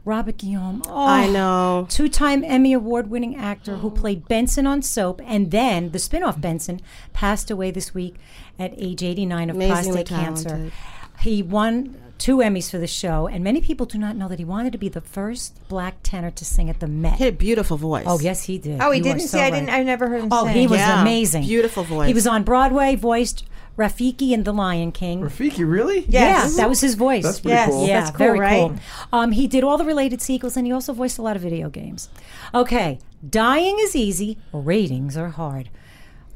[0.05, 0.83] Robert Guillaume.
[0.87, 1.87] Oh, I know.
[1.91, 6.81] Two-time Emmy award-winning actor who played Benson on Soap and then the spin-off Benson
[7.12, 8.14] passed away this week
[8.59, 10.49] at age 89 of Amazingly prostate cancer.
[10.49, 10.72] talented.
[11.20, 14.44] He won two Emmys for the show, and many people do not know that he
[14.44, 17.14] wanted to be the first black tenor to sing at the Met.
[17.18, 18.04] He had a beautiful voice.
[18.06, 18.80] Oh yes, he did.
[18.82, 19.40] Oh, he You didn't so see.
[19.40, 19.70] I didn't.
[19.70, 20.54] I never heard him Oh, sing.
[20.54, 21.00] he was Yeah.
[21.02, 21.44] amazing.
[21.44, 22.08] Beautiful voice.
[22.08, 23.44] He was on Broadway, voiced
[23.76, 25.20] Rafiki in The Lion King.
[25.20, 26.04] Rafiki, really?
[26.08, 26.50] Yes.
[26.56, 27.22] Yeah, that was his voice.
[27.22, 27.68] That's pretty Yes.
[27.70, 27.86] cool.
[27.86, 28.70] Yeah, That's cool, very right?
[28.70, 28.76] cool.
[29.12, 31.68] Um, he did all the related sequels, and he also voiced a lot of video
[31.68, 32.08] games.
[32.52, 32.98] Okay,
[33.28, 34.36] dying is easy.
[34.52, 35.68] Ratings are hard.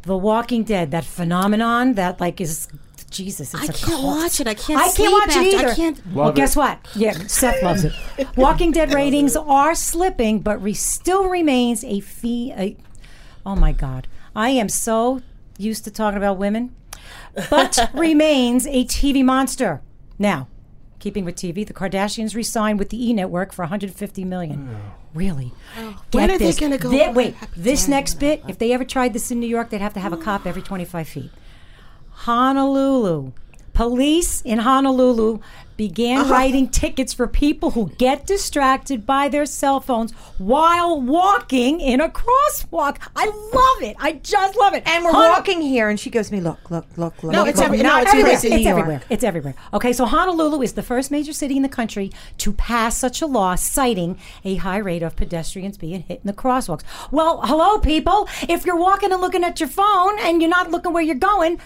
[0.02, 2.68] The Walking Dead, that phenomenon that like is
[3.12, 3.54] Jesus.
[3.54, 4.04] It's I a can't cult.
[4.04, 4.46] watch it.
[4.48, 5.74] I can't I can't sleep watch it after- I either.
[5.74, 6.86] can't- well, Love guess what?
[6.96, 7.92] Yeah, Seth loves it.
[8.36, 12.52] Walking Dead ratings are slipping, but re- still remains a fee.
[12.56, 12.76] A,
[13.46, 15.20] oh my God, I am so
[15.58, 16.74] used to talking about women,
[17.50, 19.80] but remains a TV monster.
[20.18, 20.48] Now,
[20.98, 24.68] keeping with TV, the Kardashians re-signed with the E Network for 150 million.
[24.72, 24.92] Oh.
[25.14, 25.52] Really?
[25.78, 26.02] Oh.
[26.12, 28.42] When Get are they gonna go Thi- over wait, this next bit.
[28.48, 30.62] If they ever tried this in New York, they'd have to have a cop every
[30.62, 31.30] 25 feet.
[32.22, 33.32] Honolulu.
[33.72, 35.40] Police in Honolulu
[35.76, 36.32] began uh-huh.
[36.32, 42.08] writing tickets for people who get distracted by their cell phones while walking in a
[42.08, 42.98] crosswalk.
[43.16, 43.96] I love it.
[43.98, 44.86] I just love it.
[44.86, 47.32] And we're Hon- walking here, and she goes me, look, look, look, look.
[47.32, 47.66] No, it's look.
[47.66, 48.34] every- no, it's everywhere.
[48.34, 49.02] It's everywhere.
[49.10, 49.54] It's everywhere.
[49.74, 53.26] Okay, so Honolulu is the first major city in the country to pass such a
[53.26, 56.82] law citing a high rate of pedestrians being hit in the crosswalks.
[57.10, 58.28] Well, hello, people.
[58.42, 61.58] If you're walking and looking at your phone and you're not looking where you're going,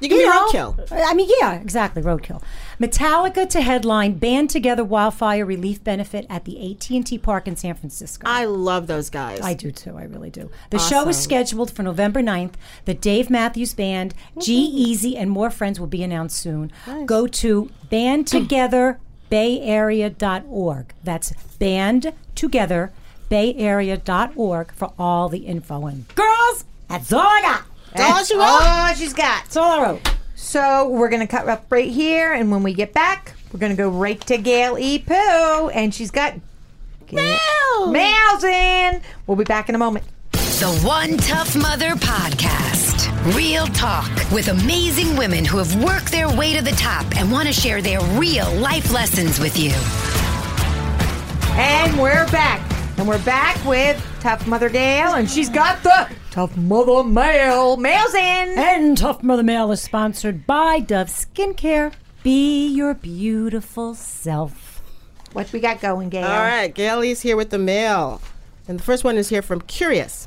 [0.00, 0.92] You can be know, roadkill.
[0.92, 2.42] I mean, yeah, exactly, roadkill.
[2.78, 8.26] Metallica to headline Band Together Wildfire Relief Benefit at the AT&T Park in San Francisco.
[8.28, 9.40] I love those guys.
[9.40, 9.96] I do too.
[9.96, 10.50] I really do.
[10.70, 12.52] The show is scheduled for November 9th.
[12.84, 14.78] The Dave Matthews Band, G mm-hmm.
[14.78, 16.70] Easy, and more friends will be announced soon.
[17.06, 18.98] Go to Band Together
[19.30, 20.94] bandtogetherbayarea.org.
[21.02, 22.92] That's band together
[23.30, 25.86] bandtogetherbayarea.org for all the info.
[25.86, 27.64] And girls, that's all I got.
[27.94, 29.44] That's all you all she's got.
[29.44, 30.14] That's all I wrote.
[30.34, 33.88] So we're gonna cut up right here, and when we get back, we're gonna go
[33.88, 34.98] right to Gail E.
[34.98, 36.34] Pooh, and she's got
[37.06, 39.00] Gail- mails in.
[39.26, 40.04] We'll be back in a moment.
[40.32, 43.34] The One Tough Mother Podcast.
[43.36, 47.46] Real talk with amazing women who have worked their way to the top and want
[47.46, 49.72] to share their real life lessons with you.
[51.58, 52.60] And we're back,
[52.98, 57.76] and we're back with Tough Mother Gail, and she's got the Tough Mother mail.
[57.76, 58.58] Mails in.
[58.58, 61.92] And Tough Mother Mail is sponsored by Dove Skincare.
[62.22, 64.82] Be your beautiful self.
[65.34, 66.24] What we got going, Gail?
[66.24, 68.22] All right, Gail is here with the mail.
[68.66, 70.26] And the first one is here from Curious.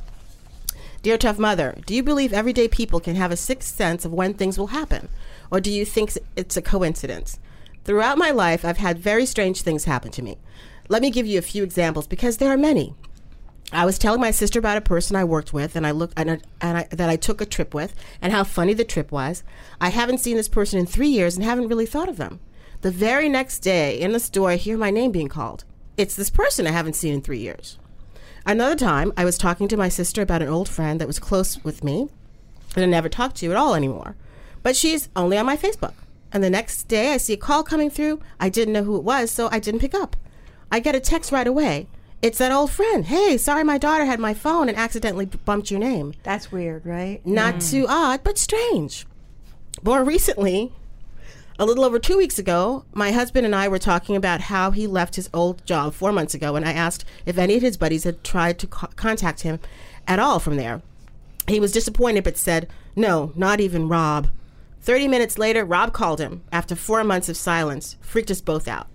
[1.02, 4.34] Dear Tough Mother, do you believe everyday people can have a sixth sense of when
[4.34, 5.10] things will happen?
[5.50, 7.40] Or do you think it's a coincidence?
[7.84, 10.38] Throughout my life, I've had very strange things happen to me.
[10.92, 12.96] Let me give you a few examples because there are many.
[13.72, 16.42] I was telling my sister about a person I worked with and I looked and,
[16.60, 19.44] and I, that I took a trip with and how funny the trip was.
[19.80, 22.40] I haven't seen this person in three years and haven't really thought of them.
[22.82, 25.64] The very next day in the store, I hear my name being called.
[25.96, 27.78] It's this person I haven't seen in three years.
[28.44, 31.64] Another time, I was talking to my sister about an old friend that was close
[31.64, 32.10] with me
[32.74, 34.16] that I never talked to at all anymore.
[34.64, 35.94] But she's only on my Facebook.
[36.32, 38.22] And the next day, I see a call coming through.
[38.40, 40.16] I didn't know who it was, so I didn't pick up.
[40.72, 41.88] I get a text right away.
[42.22, 43.06] It's that old friend.
[43.06, 46.14] Hey, sorry my daughter had my phone and accidentally bumped your name.
[46.24, 47.26] That's weird, right?
[47.26, 47.60] Not hmm.
[47.60, 49.06] too odd, but strange.
[49.84, 50.74] More recently,
[51.58, 54.86] a little over two weeks ago, my husband and I were talking about how he
[54.88, 58.04] left his old job four months ago, and I asked if any of his buddies
[58.04, 59.60] had tried to co- contact him
[60.08, 60.82] at all from there.
[61.48, 64.30] He was disappointed but said, No, not even Rob.
[64.82, 68.88] 30 minutes later, Rob called him after four months of silence, freaked us both out.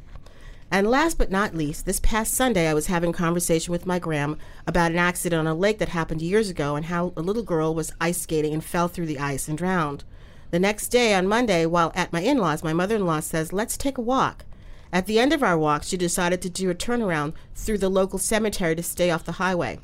[0.70, 3.98] And last but not least, this past Sunday, I was having a conversation with my
[3.98, 7.42] gram about an accident on a lake that happened years ago and how a little
[7.42, 10.04] girl was ice skating and fell through the ice and drowned.
[10.50, 13.52] The next day, on Monday, while at my in laws, my mother in law says,
[13.52, 14.44] Let's take a walk.
[14.92, 18.18] At the end of our walk, she decided to do a turnaround through the local
[18.18, 19.80] cemetery to stay off the highway.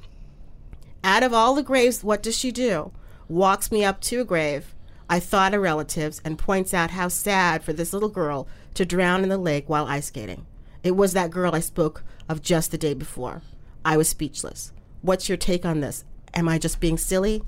[1.02, 2.92] Out of all the graves, what does she do?
[3.28, 4.74] Walks me up to a grave.
[5.08, 9.24] I thought of relatives and points out how sad for this little girl to drown
[9.24, 10.46] in the lake while ice skating.
[10.82, 13.42] It was that girl I spoke of just the day before.
[13.84, 14.72] I was speechless.
[15.02, 16.04] What's your take on this?
[16.34, 17.42] Am I just being silly?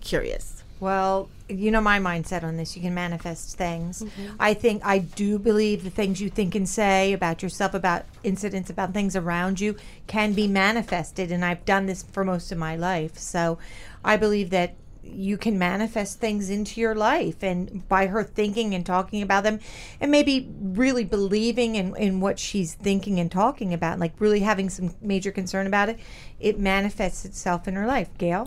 [0.00, 0.62] Curious.
[0.80, 2.76] Well, you know my mindset on this.
[2.76, 4.02] You can manifest things.
[4.02, 4.36] Mm-hmm.
[4.38, 8.70] I think I do believe the things you think and say about yourself, about incidents,
[8.70, 9.74] about things around you
[10.06, 11.32] can be manifested.
[11.32, 13.18] And I've done this for most of my life.
[13.18, 13.58] So
[14.04, 17.42] I believe that you can manifest things into your life.
[17.42, 19.60] And by her thinking and talking about them,
[20.00, 24.70] and maybe really believing in, in what she's thinking and talking about, like really having
[24.70, 25.98] some major concern about it,
[26.40, 28.10] it manifests itself in her life.
[28.18, 28.46] Gail?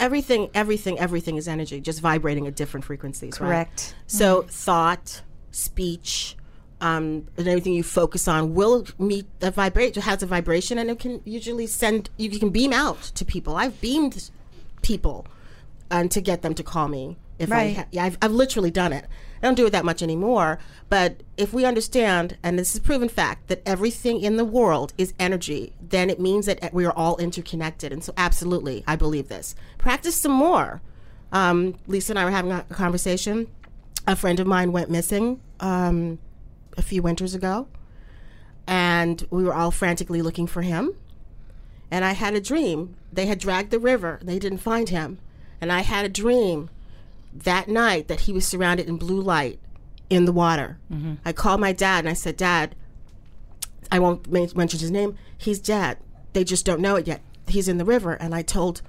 [0.00, 3.48] Everything, everything, everything is energy, just vibrating at different frequencies, right?
[3.48, 3.94] Correct.
[4.06, 5.22] So thought,
[5.52, 6.36] speech,
[6.80, 10.98] um, and everything you focus on will meet the vibrate has a vibration, and it
[10.98, 13.54] can usually send you can beam out to people.
[13.54, 14.30] I've beamed
[14.82, 15.26] people,
[15.92, 18.92] and to get them to call me if I ha- yeah I've, I've literally done
[18.92, 19.06] it.
[19.42, 23.08] I don't do it that much anymore, but if we understand, and this is proven
[23.08, 27.16] fact, that everything in the world is energy, then it means that we are all
[27.16, 27.92] interconnected.
[27.92, 29.56] And so, absolutely, I believe this.
[29.78, 30.80] Practice some more.
[31.32, 33.48] Um, Lisa and I were having a conversation.
[34.06, 36.20] A friend of mine went missing um,
[36.76, 37.66] a few winters ago,
[38.68, 40.94] and we were all frantically looking for him.
[41.90, 42.94] And I had a dream.
[43.12, 44.20] They had dragged the river.
[44.22, 45.18] They didn't find him.
[45.62, 46.68] And I had a dream
[47.32, 49.58] that night that he was surrounded in blue light
[50.10, 50.76] in the water.
[50.92, 51.14] Mm-hmm.
[51.24, 52.74] I called my dad and I said, Dad,
[53.90, 55.16] I won't mention his name.
[55.38, 55.98] He's dead.
[56.32, 57.20] They just don't know it yet.
[57.46, 58.14] He's in the river.
[58.14, 58.82] And I told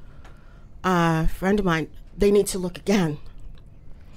[0.83, 3.19] a friend of mine, they need to look again.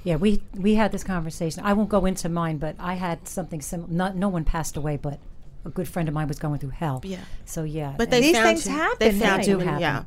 [0.02, 1.64] Yeah, we we had this conversation.
[1.64, 3.90] I won't go into mine, but I had something similar.
[3.90, 5.18] Not no one passed away, but
[5.64, 7.00] a good friend of mine was going through hell.
[7.04, 7.18] Yeah.
[7.44, 9.26] So yeah, But they These found things you- happen, They yeah.
[9.26, 9.80] found They you do and- happen.
[9.82, 10.02] Yeah.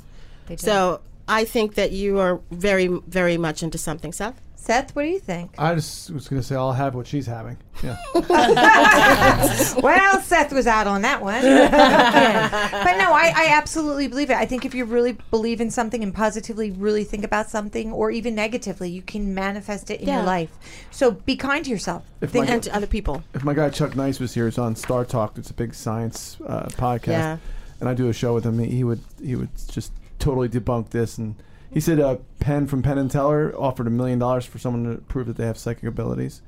[0.48, 0.66] They do.
[0.66, 4.42] So I think that you are very, very much into something, Seth.
[4.56, 5.52] Seth, what do you think?
[5.58, 7.56] I just was going to say I'll have what she's having.
[7.82, 7.96] Yeah.
[9.82, 11.42] well, Seth was out on that one.
[11.42, 14.36] but no, I, I absolutely believe it.
[14.38, 18.12] I think if you really believe in something and positively really think about something, or
[18.12, 20.18] even negatively, you can manifest it in Yeah.
[20.18, 20.52] your life.
[20.92, 22.04] So be kind to yourself.
[22.22, 23.24] If Think my- And to other people.
[23.34, 25.38] if my guy Chuck Nice was here, he's on Star Talk.
[25.38, 27.38] It's a big science uh, podcast, Yeah.
[27.80, 28.60] and I do a show with him.
[28.60, 31.36] He would he would just totally debunk this, and
[31.72, 35.02] he said uh, Penn from Penn and Teller offered a million dollars for someone to
[35.04, 36.42] prove that they have psychic abilities.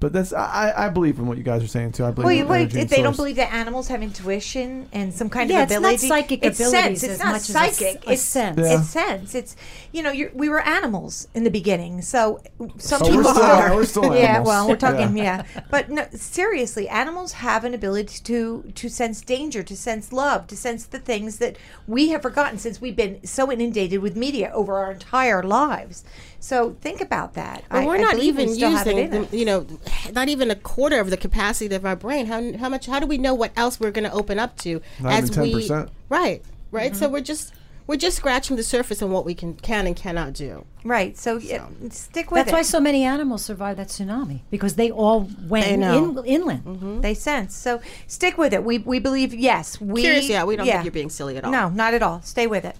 [0.00, 2.04] But that's I, I I believe in what you guys are saying too.
[2.04, 2.26] I believe.
[2.26, 5.50] Wait, in wait, energy and they don't believe that animals have intuition and some kind
[5.50, 7.02] Yeah, of it's not psychic it's abilities sense.
[7.02, 8.06] It's as not much as a s- psychic.
[8.06, 8.58] a it's sense.
[8.60, 8.78] Yeah.
[8.78, 9.34] It's sense.
[9.34, 9.56] It's
[9.90, 12.40] you know, you're, we were animals in the beginning, so
[12.78, 13.74] some we're people still- are.
[13.74, 15.16] we're still yeah, well, we're talking.
[15.16, 15.44] Yeah.
[15.54, 20.46] Yeah, but no, seriously, animals have an ability to to sense danger, to sense love,
[20.46, 21.56] to sense the things that
[21.88, 26.04] we have forgotten since we've been so inundated with media over our entire lives.
[26.40, 27.64] So think about that.
[27.68, 29.66] But I- we're not believe we even still using, the, you know,
[30.12, 32.26] not even a quarter of the capacity of our brain.
[32.26, 32.86] How, how much?
[32.86, 35.42] How do we know what else we're going to open up to Not as even
[35.52, 35.68] we?
[35.68, 35.88] 10%.
[36.08, 36.92] Right, right.
[36.92, 36.98] Mm-hmm.
[36.98, 37.52] So we're just
[37.88, 40.64] we're just scratching the surface on what we can can and cannot do.
[40.84, 41.16] Right.
[41.18, 42.54] So, yeah, stick with That's it.
[42.54, 47.02] why so many animals survived that tsunami because they all went They in, inland.
[47.02, 47.54] they sense.
[47.56, 48.62] So stick with it.
[48.62, 49.80] We we believe yes.
[49.80, 50.44] We Curious, yeah.
[50.44, 51.50] We don't think you're being silly at all.
[51.50, 52.20] No, not at all.
[52.22, 52.76] Stay with it.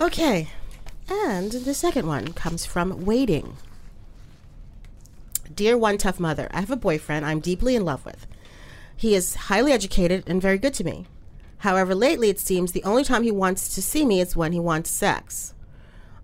[0.00, 0.48] Okay.
[1.08, 3.56] And the second one comes from waiting.
[5.54, 8.26] Dear One Tough Mother, I have a boyfriend I'm deeply in love with.
[8.96, 11.06] He is highly educated and very good to me.
[11.58, 14.60] However, lately it seems the only time he wants to see me is when he
[14.60, 15.54] wants sex.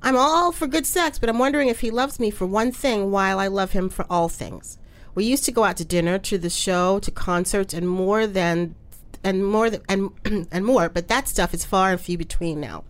[0.03, 3.11] I'm all for good sex, but I'm wondering if he loves me for one thing
[3.11, 4.79] while I love him for all things.
[5.15, 8.75] We used to go out to dinner, to the show, to concerts, and more than,
[9.23, 10.11] and more than, and
[10.51, 10.89] and more.
[10.89, 12.85] But that stuff is far and few between now.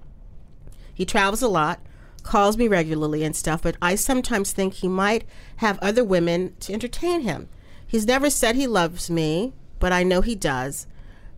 [1.03, 1.81] He travels a lot,
[2.23, 5.25] calls me regularly and stuff, but I sometimes think he might
[5.57, 7.49] have other women to entertain him.
[7.85, 10.87] He's never said he loves me, but I know he does.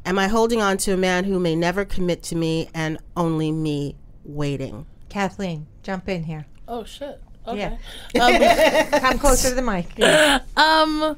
[0.05, 3.53] Am I holding on to a man who may never commit to me and only
[3.53, 4.85] me waiting?
[5.09, 6.45] Cathleen, jump in here.
[6.69, 7.23] Oh shit.
[7.47, 7.79] Okay.
[8.15, 8.99] Yeah.
[9.01, 9.87] Come closer to the mic.
[10.59, 11.17] Um.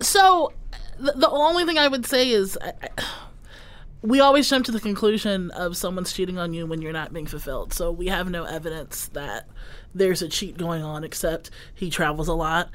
[0.00, 0.52] So,
[1.00, 3.04] the, the only thing I would say is, I, I-
[4.04, 7.24] we always jump to the conclusion of someone's cheating on you when you're not being
[7.24, 7.72] fulfilled.
[7.72, 9.48] So we have no evidence that
[9.94, 12.68] there's a cheat going on, except he travels a lot.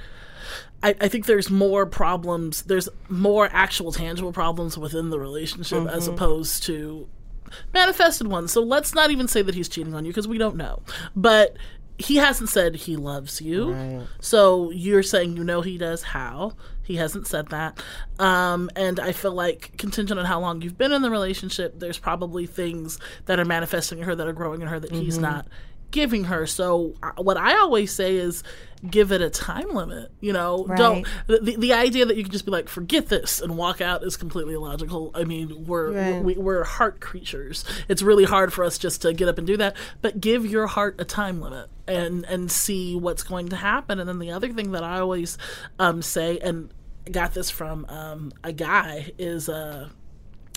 [0.82, 2.64] I, I think there's more problems.
[2.64, 6.16] There's more actual tangible problems within the relationship as mm-hmm.
[6.16, 7.08] opposed to
[7.76, 8.52] manifested ones.
[8.52, 10.82] So let's not even say that he's cheating on you because we don't know.
[11.16, 11.56] But
[12.00, 13.72] he hasn't said he loves you.
[14.22, 16.02] So you're saying you know he does.
[16.02, 16.54] How?
[16.82, 17.80] He hasn't said that.
[18.18, 22.00] Um, and I feel like contingent on how long you've been in the relationship, there's
[22.00, 25.48] probably things that are manifesting in her that are growing in her that he's not
[25.92, 26.46] giving her.
[26.46, 28.44] So what I always say is
[28.90, 30.12] give it a time limit.
[30.22, 33.58] You know, don't the, the idea that you can just be like forget this and
[33.58, 35.12] walk out is completely illogical.
[35.14, 36.24] I mean, we're Right.
[36.24, 37.66] we, we're heart creatures.
[37.90, 39.76] It's really hard for us just to get up and do that.
[40.02, 44.00] But give your heart a time limit and and see what's going to happen.
[44.00, 45.38] And then the other thing that I always
[45.78, 46.72] um, say, and
[47.12, 49.90] got this from um, a guy, is uh,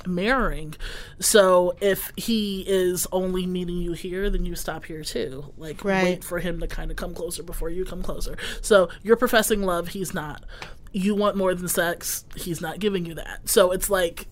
[0.06, 0.74] mirroring.
[1.20, 5.52] So if he is only meeting you here, then you stop here too.
[5.56, 6.04] Like Right.
[6.04, 8.36] wait for him to kind of come closer before you come closer.
[8.60, 10.44] So you're professing love, he's not.
[10.92, 13.48] You want more than sex, he's not giving you that.
[13.48, 14.26] So it's like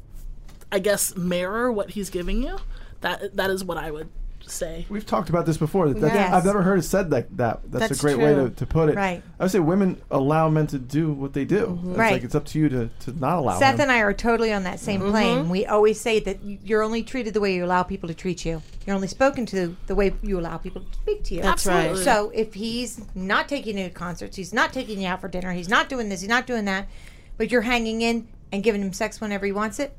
[0.73, 2.59] I guess mirror what he's giving you.
[3.01, 4.09] That that is what I would
[4.51, 4.87] say.
[4.89, 5.89] We've talked about this before.
[5.89, 6.33] That that's, Yes.
[6.33, 7.61] I've never heard it said like that.
[7.71, 8.97] That's, That's a great way to, to put it.
[8.97, 9.23] Right.
[9.39, 11.57] I would say women allow men to do what they do.
[11.57, 11.95] It's mm-hmm.
[11.95, 12.13] Right.
[12.13, 13.59] like it's up to you to, to not allow it.
[13.59, 13.85] Seth them.
[13.85, 15.11] and I are totally on that same mm-hmm.
[15.11, 15.49] plane.
[15.49, 18.63] We always say that you're only treated the way you allow people to treat you.
[18.87, 21.43] You're only spoken to the way you allow people to speak to you.
[21.43, 21.97] That's right.
[21.97, 25.53] So if he's not taking you to concerts, he's not taking you out for dinner,
[25.53, 26.89] he's not doing this, he's not doing that,
[27.37, 29.97] but you're hanging in and giving him sex whenever he wants it,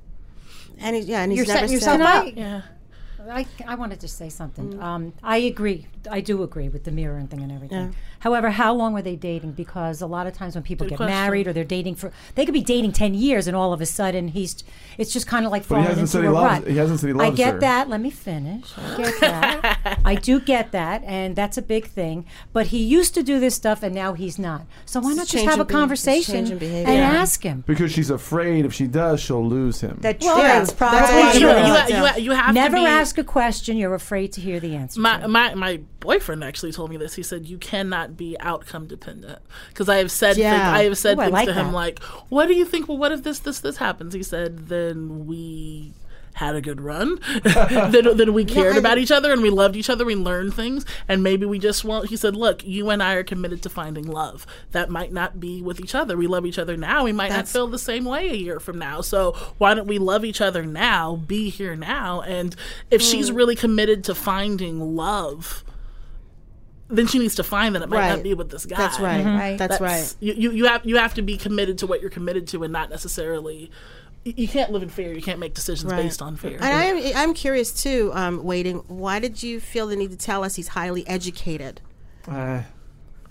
[0.77, 2.35] And he, yeah, and he's you're never setting yourself said, up.
[2.35, 2.61] Yeah.
[3.29, 4.81] I, I wanted to say something.
[4.81, 5.87] Um, I agree.
[6.09, 7.87] I do agree with the mirroring thing and everything.
[7.87, 7.91] Yeah.
[8.19, 9.53] However, how long were they dating?
[9.53, 11.15] Because a lot of times when people Good get question.
[11.15, 13.85] married or they're dating for, they could be dating ten years, and all of a
[13.85, 14.63] sudden he's,
[14.97, 16.67] it's just kind of like falling hasn't into said he a loves- rut.
[16.71, 17.59] he hasn't said he loves I get her.
[17.61, 17.89] that.
[17.89, 18.73] Let me finish.
[18.77, 19.99] I get that.
[20.05, 22.25] I do get that, and that's a big thing.
[22.53, 24.65] But he used to do this stuff, and now he's not.
[24.85, 26.61] So why It's not just have a in behav- it's conversation change and.
[26.61, 27.11] Yeah.
[27.21, 27.63] ask him?
[27.67, 29.97] because she's afraid if she does, she'll lose him.
[30.01, 30.43] That's Well, true.
[30.43, 31.97] that's probably That's You, true.
[31.97, 34.59] you, you, you have Never to be, ask ask a question, you're afraid to hear
[34.59, 34.99] the answer.
[34.99, 37.13] my my my boyfriend actually told me this.
[37.15, 39.39] He said you cannot be outcome dependent
[39.69, 40.51] because I have said Yeah.
[40.65, 41.73] things, I have said Ooh, things like to him that.
[41.73, 42.89] like, "What do you think?
[42.89, 45.93] Well, what if this this this happens?" He said, "Then we."
[46.35, 49.89] Had a good run, then, then we cared about each other and we loved each
[49.89, 50.05] other.
[50.05, 52.07] We learned things, and maybe we just want.
[52.07, 54.47] He said, "Look, you and I are committed to finding love.
[54.71, 56.15] That might not be with each other.
[56.15, 57.03] We love each other now.
[57.03, 59.01] We might not feel the same way a year from now.
[59.01, 61.17] So why don't we love each other now?
[61.17, 62.21] Be here now.
[62.21, 62.55] And
[62.89, 63.11] if Mm.
[63.11, 65.65] she's really committed to finding love,
[66.91, 68.09] then she needs to find that it might Right.
[68.09, 68.77] not be with this guy.
[68.77, 69.23] That's right.
[69.25, 69.57] Right.
[69.57, 69.89] That's, right.
[69.89, 72.63] That's- You, you you have you have to be committed to what you're committed to,
[72.63, 73.71] and not necessarily.
[74.23, 75.11] You you can't live in fear.
[75.13, 76.03] You can't make decisions Right.
[76.03, 76.55] based on fear.
[76.55, 78.83] And I am, I'm curious too, um, waiting.
[78.87, 81.81] Why did you feel the need to tell us he's highly educated?
[82.27, 82.61] Uh,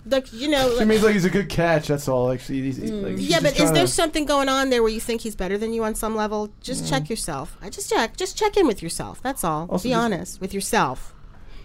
[0.05, 1.87] Like, you know, it like- means like he's a good catch.
[1.87, 2.25] That's all.
[2.25, 4.91] Like, she, he's, like, she's yeah, but is there to- something going on there where
[4.91, 6.49] you think he's better than you on some level?
[6.59, 7.55] Just check yourself.
[7.61, 8.17] I just check.
[8.17, 9.21] Just check in with yourself.
[9.21, 9.67] That's all.
[9.69, 11.13] Also Be just- honest with yourself.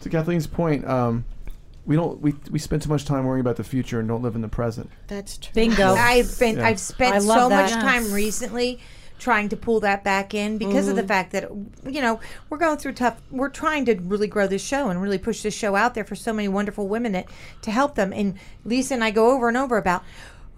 [0.02, 0.84] to Cathleen's point?
[0.86, 1.24] Um,
[1.86, 2.20] we don't.
[2.20, 4.48] We we spend too much time worrying about the future and don't live in the
[4.48, 4.90] present.
[5.06, 5.52] That's true.
[5.54, 5.94] Bingo.
[5.94, 6.66] I've been Yeah.
[6.66, 7.80] I've spent I love so much that.
[7.80, 8.80] time recently
[9.18, 11.08] trying to pull that back in because of the mm-hmm.
[11.08, 11.50] fact that
[11.88, 12.20] you know
[12.50, 15.54] we're going through tough we're trying to really grow this show and really push this
[15.54, 17.26] show out there for so many wonderful women that,
[17.62, 18.34] to help them and
[18.64, 20.04] Lisa and I go over and over about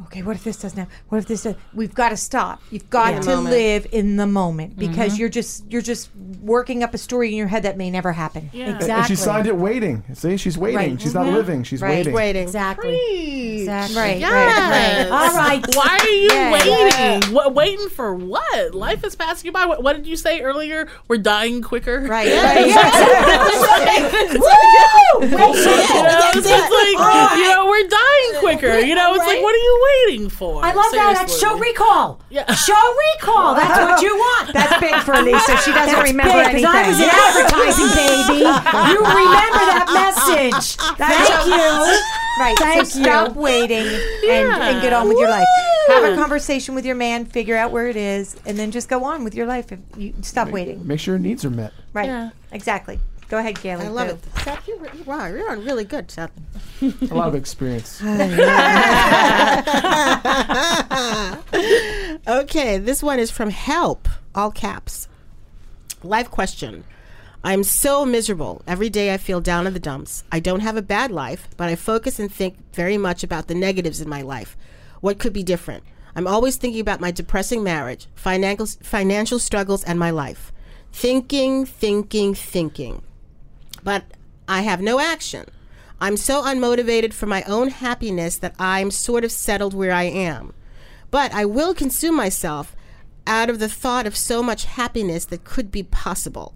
[0.04, 2.88] okay what if this does now what if this does we've got to stop you've
[2.88, 3.20] got Yeah.
[3.20, 3.50] to Moment.
[3.54, 5.20] live in the moment because Mm-hmm.
[5.20, 8.48] you're just you're just working up a story in your head that may never happen
[8.52, 8.66] yeah.
[8.66, 9.16] And Exactly.
[9.16, 10.04] she signed it waiting.
[10.14, 10.76] See, she's waiting.
[10.76, 11.00] Right.
[11.00, 11.62] She's not living.
[11.64, 11.96] She's Right.
[11.98, 12.12] waiting.
[12.14, 12.42] Waiting.
[12.44, 13.60] Exactly.
[13.60, 13.96] Exactly.
[13.96, 14.30] right Yes.
[14.30, 15.76] right right All right.
[15.76, 16.52] Why are you Yeah,
[17.20, 17.34] waiting?
[17.34, 18.74] What, waiting for what?
[18.74, 19.66] Life is passing you by.
[19.66, 20.88] What, what did you say earlier?
[21.08, 22.00] We're dying quicker.
[22.00, 22.66] right, right.
[22.68, 22.74] You
[25.34, 28.78] know, it's just like, you know, we're dying quicker.
[28.78, 30.64] You know, it's like, what are you waiting for?
[30.64, 31.14] I love that.
[31.16, 32.20] That's show recall.
[32.30, 32.44] Yeah.
[32.68, 33.54] Show recall.
[33.54, 34.52] That's what you want.
[34.52, 35.56] That's big for Lisa.
[35.64, 36.66] She doesn't That's remember big, anything.
[36.66, 38.40] I was in advertising, baby.
[38.44, 40.76] You remember that message.
[40.96, 42.18] Thank you.
[42.38, 42.56] Right.
[42.58, 45.46] Thank so stop waiting and, and get on with your life.
[45.88, 49.04] Have a conversation with your man, figure out where it is, and then just go
[49.04, 49.72] on with your life.
[49.72, 50.86] If you stop waiting.
[50.86, 51.72] Make sure your needs are met.
[51.92, 52.06] Right.
[52.06, 52.30] Yeah.
[52.52, 53.00] Exactly.
[53.28, 53.84] Go ahead, Kaylee.
[53.84, 54.14] I love Go.
[54.14, 54.42] it.
[54.42, 56.30] Seth, you're, re- wow, you're on really good, Seth.
[56.82, 58.00] A lot of experience.
[62.28, 65.08] Okay, this one is from Help, all caps.
[66.02, 66.84] Life question.
[67.42, 68.62] I'm so miserable.
[68.66, 70.24] Every day I feel down in the dumps.
[70.30, 73.54] I don't have a bad life, but I focus and think very much about the
[73.54, 74.56] negatives in my life.
[75.00, 75.84] What could be different?
[76.14, 80.52] I'm always thinking about my depressing marriage, financial financial struggles, and my life.
[80.92, 83.02] Thinking, thinking, thinking.
[83.82, 84.04] But
[84.46, 85.46] I have no action.
[86.00, 90.54] I'm so unmotivated for my own happiness that I'm sort of settled where I am.
[91.10, 92.76] But I will consume myself
[93.26, 96.54] out of the thought of so much happiness that could be possible.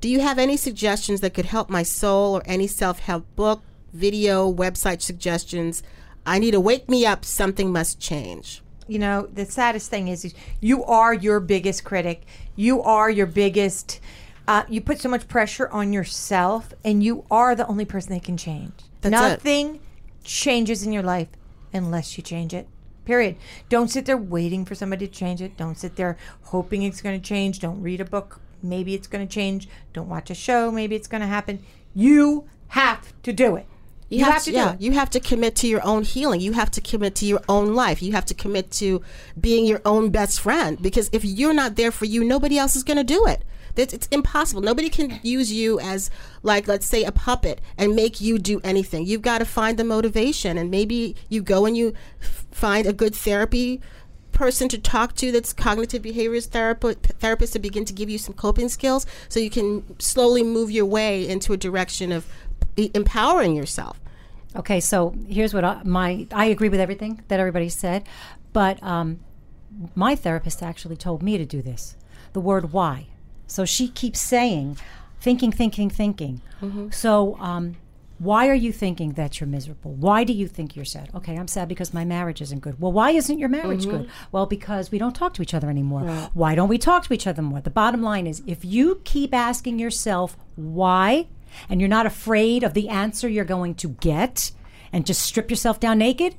[0.00, 3.62] Do you have any suggestions that could help my soul or any self help book,
[3.92, 5.82] video, website suggestions?
[6.26, 7.24] I need to wake me up.
[7.24, 8.62] Something must change.
[8.86, 12.26] you know the saddest thing is, you are your biggest critic
[12.56, 14.00] you are your biggest
[14.46, 18.22] uh, you put so much pressure on yourself and you are the only person that
[18.22, 19.10] can change That's it.
[19.10, 19.80] nothing
[20.22, 21.28] changes in your life
[21.72, 22.66] unless you change it
[23.04, 23.36] period
[23.68, 27.20] don't sit there waiting for somebody to change it don't sit there hoping it's going
[27.20, 30.70] to change don't read a book maybe it's going to change don't watch a show
[30.70, 31.62] maybe it's going to happen
[31.94, 33.66] you have to do it
[34.08, 36.40] you, have, to, do yeah, it you have to commit to your own healing.
[36.40, 38.02] You have to commit to your own life.
[38.02, 39.02] You have to commit to
[39.40, 40.80] being your own best friend.
[40.80, 43.42] Because if you're not there for you, nobody else is going to do it.
[43.76, 44.62] It's, it's impossible.
[44.62, 46.10] Nobody can use you as,
[46.42, 49.06] like, let's say, a puppet and make you do anything.
[49.06, 51.94] You've got to find the motivation, and maybe you go and you
[52.50, 53.80] find a good therapy
[54.32, 58.34] person to talk to that's cognitive behaviorist therapist, therapist to begin to give you some
[58.34, 62.26] coping skills so you can slowly move your way into a direction of
[62.76, 64.00] empowering yourself.
[64.56, 68.04] Okay, so here's what I, my I agree with everything that everybody said,
[68.52, 69.20] but um,
[69.94, 71.96] my therapist actually told me to do this.
[72.32, 73.08] The word why.
[73.46, 74.78] So she keeps saying,
[75.20, 76.40] thinking, thinking, thinking.
[76.90, 77.76] So um,
[78.18, 79.92] why are you thinking that you're miserable?
[79.92, 81.10] Why do you think you're sad?
[81.14, 82.80] Okay, I'm sad because my marriage isn't good.
[82.80, 84.08] Well, why isn't your marriage good?
[84.32, 86.02] Well, because we don't talk to each other anymore.
[86.32, 87.60] Why don't we talk to each other more?
[87.60, 91.26] The bottom line is if you keep asking yourself why,
[91.68, 94.52] and you're not afraid of the answer you're going to get,
[94.92, 96.34] and just strip yourself down naked,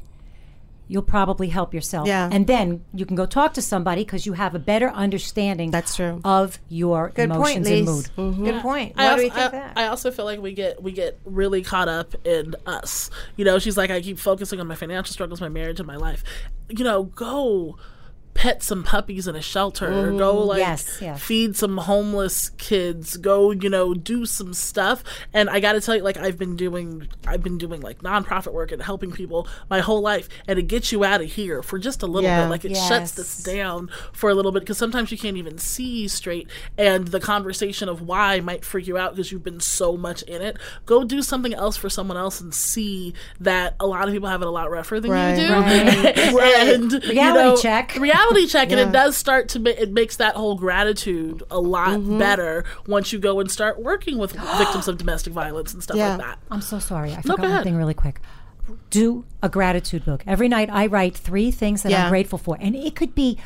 [0.87, 2.07] you'll probably help yourself.
[2.07, 2.29] Yeah.
[2.31, 5.95] And then you can go talk to somebody because you have a better understanding That's
[5.95, 6.21] true.
[6.23, 7.87] of your good emotions and Lise.
[7.87, 8.09] mood.
[8.17, 8.45] Mm-hmm.
[8.45, 10.53] good point I why also, do you think I, that I also feel like we
[10.53, 13.09] get we get really caught up in us.
[13.35, 15.95] You know, she's like, I keep focusing on my financial struggles, my marriage, and my
[15.97, 16.23] life.
[16.69, 17.77] You know, go
[18.35, 21.15] pet some puppies in a shelter or go mm, like Yes, yeah.
[21.15, 26.03] feed some homeless kids go you know do some stuff and i gotta tell you
[26.03, 30.01] like i've been doing i've been doing like nonprofit work and helping people my whole
[30.01, 32.43] life and it gets you out of here for just a little Yeah.
[32.43, 35.57] bit like it shuts this down for a little bit because sometimes you can't even
[35.57, 39.95] see straight and the conversation of why might freak you out because you've been so
[39.95, 44.09] much in it go do something else for someone else and see that a lot
[44.09, 45.37] of people have it a lot rougher than Right.
[45.39, 47.95] you do and you know, check.
[47.95, 51.85] reality check and it does start to ma- it makes that whole gratitude a lot
[51.99, 52.17] Mm-hmm.
[52.19, 56.09] better once you go and start working with victims of domestic violence and stuff Yeah.
[56.15, 57.13] like that I'm so sorry.
[57.13, 58.19] I forgot go one thing really quick.
[58.89, 60.23] Do a gratitude book.
[60.25, 62.05] Every night I write three things that Yeah.
[62.05, 62.57] I'm grateful for.
[62.59, 63.37] And it could be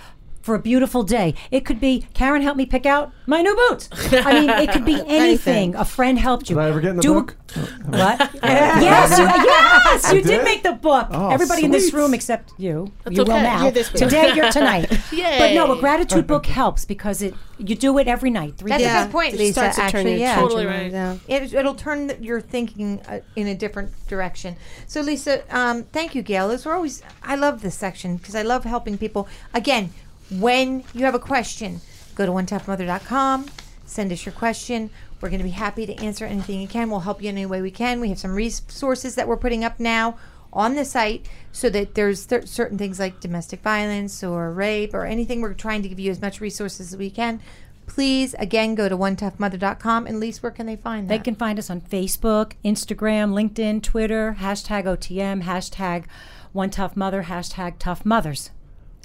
[0.49, 1.35] for a beautiful day.
[1.51, 3.87] It could be Karen helped me pick out my new boots.
[4.11, 5.75] I mean, it could be anything.
[5.75, 6.55] A friend helped you.
[6.55, 7.35] Did I ever get in the Do a- book?
[7.85, 8.19] What?
[8.43, 10.27] yes, you, yes, you did?
[10.27, 10.43] did?
[10.43, 11.07] make the book.
[11.11, 12.91] Oh, Everybody in this room except you.
[13.09, 13.63] you will now.
[13.63, 13.89] You're this.
[13.89, 14.87] Today, you're tonight.
[15.11, 18.57] But no, a gratitude book helps because it you do it every night.
[18.57, 18.95] Three That's days.
[19.01, 19.53] a good point, It Lisa.
[19.53, 20.31] starts to turn Actually, your yeah.
[20.33, 21.19] attention Totally around, right.
[21.27, 21.35] yeah.
[21.37, 24.55] It, it'll turn th- your thinking uh, in a different direction.
[24.87, 26.47] So, Lisa, um, thank you, Gail.
[26.49, 27.01] Those are always.
[27.23, 29.27] I love this section because I love helping people.
[29.55, 29.91] Again,
[30.31, 31.81] when you have a question,
[32.15, 33.47] go to onetoughmother.com,
[33.85, 34.89] send us your question.
[35.21, 36.89] We're going to be happy to answer anything you can.
[36.89, 37.99] We'll help you in any way we can.
[37.99, 40.17] We have some resources that we're putting up now
[40.53, 45.05] on the site so that there's cer- certain things like domestic violence or rape or
[45.05, 45.41] anything.
[45.41, 47.41] We're trying to give you as much resources as we can.
[47.85, 50.07] Please, again, go to onetoughmother.com.
[50.07, 51.17] And Lisa, where can they find that?
[51.17, 56.05] They can find us on Facebook, Instagram, LinkedIn, Twitter, hashtag OTM, hashtag
[56.53, 58.51] One Tough Mother, hashtag Tough Mothers.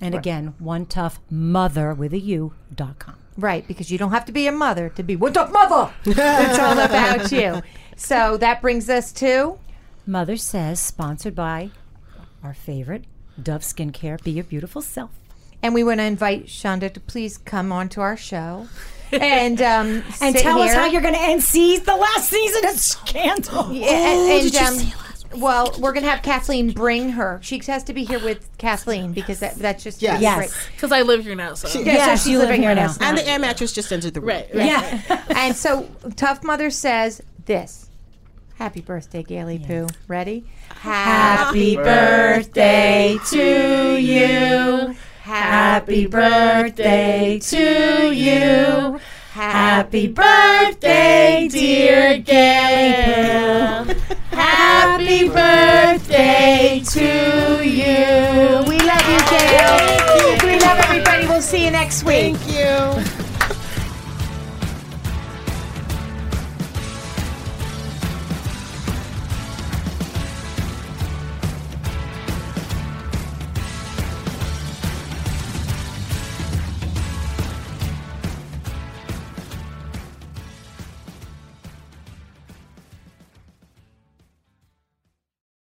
[0.05, 3.16] And again, One Tough Mother with a U dot com.
[3.36, 5.92] Right, because you don't have to be a mother to be one tough mother.
[6.05, 7.62] it's all about you.
[7.96, 9.59] So that brings us to
[10.07, 11.70] Mother Says, sponsored by
[12.42, 13.05] our favorite
[13.42, 14.22] Dove Skincare.
[14.22, 15.11] Be your beautiful self.
[15.62, 18.68] and we want to invite Shonda to please come on to our show
[19.11, 23.72] and um, And tell us how you're going to end the last season of Scandal.
[23.72, 24.92] Yeah, and, and, um,
[25.37, 27.39] well, we're gonna have Cathleen bring her.
[27.43, 30.20] She has to be here with Cathleen because that, that's just Yes.
[30.20, 30.68] Yes.
[30.72, 32.78] because i live here now so Yeah, Yes, so she's you live living here with
[32.78, 32.85] now.
[32.87, 34.28] us And the air mattress just entered the room.
[34.30, 34.66] right, right.
[34.66, 35.22] Yeah.
[35.37, 37.89] and so Tough Mother says this.
[38.57, 39.89] Happy birthday, Gaily Poo.
[40.07, 40.45] Ready?
[40.68, 44.95] Happy birthday to you.
[45.22, 49.01] Happy birthday to you.
[49.32, 53.85] Happy birthday, dear Gail.
[54.35, 58.64] Happy birthday to you.
[58.68, 60.37] We love you, Gail.
[60.45, 61.26] We love everybody.
[61.26, 62.37] We'll see you next week.
[62.37, 62.49] Thank
[63.07, 63.13] you.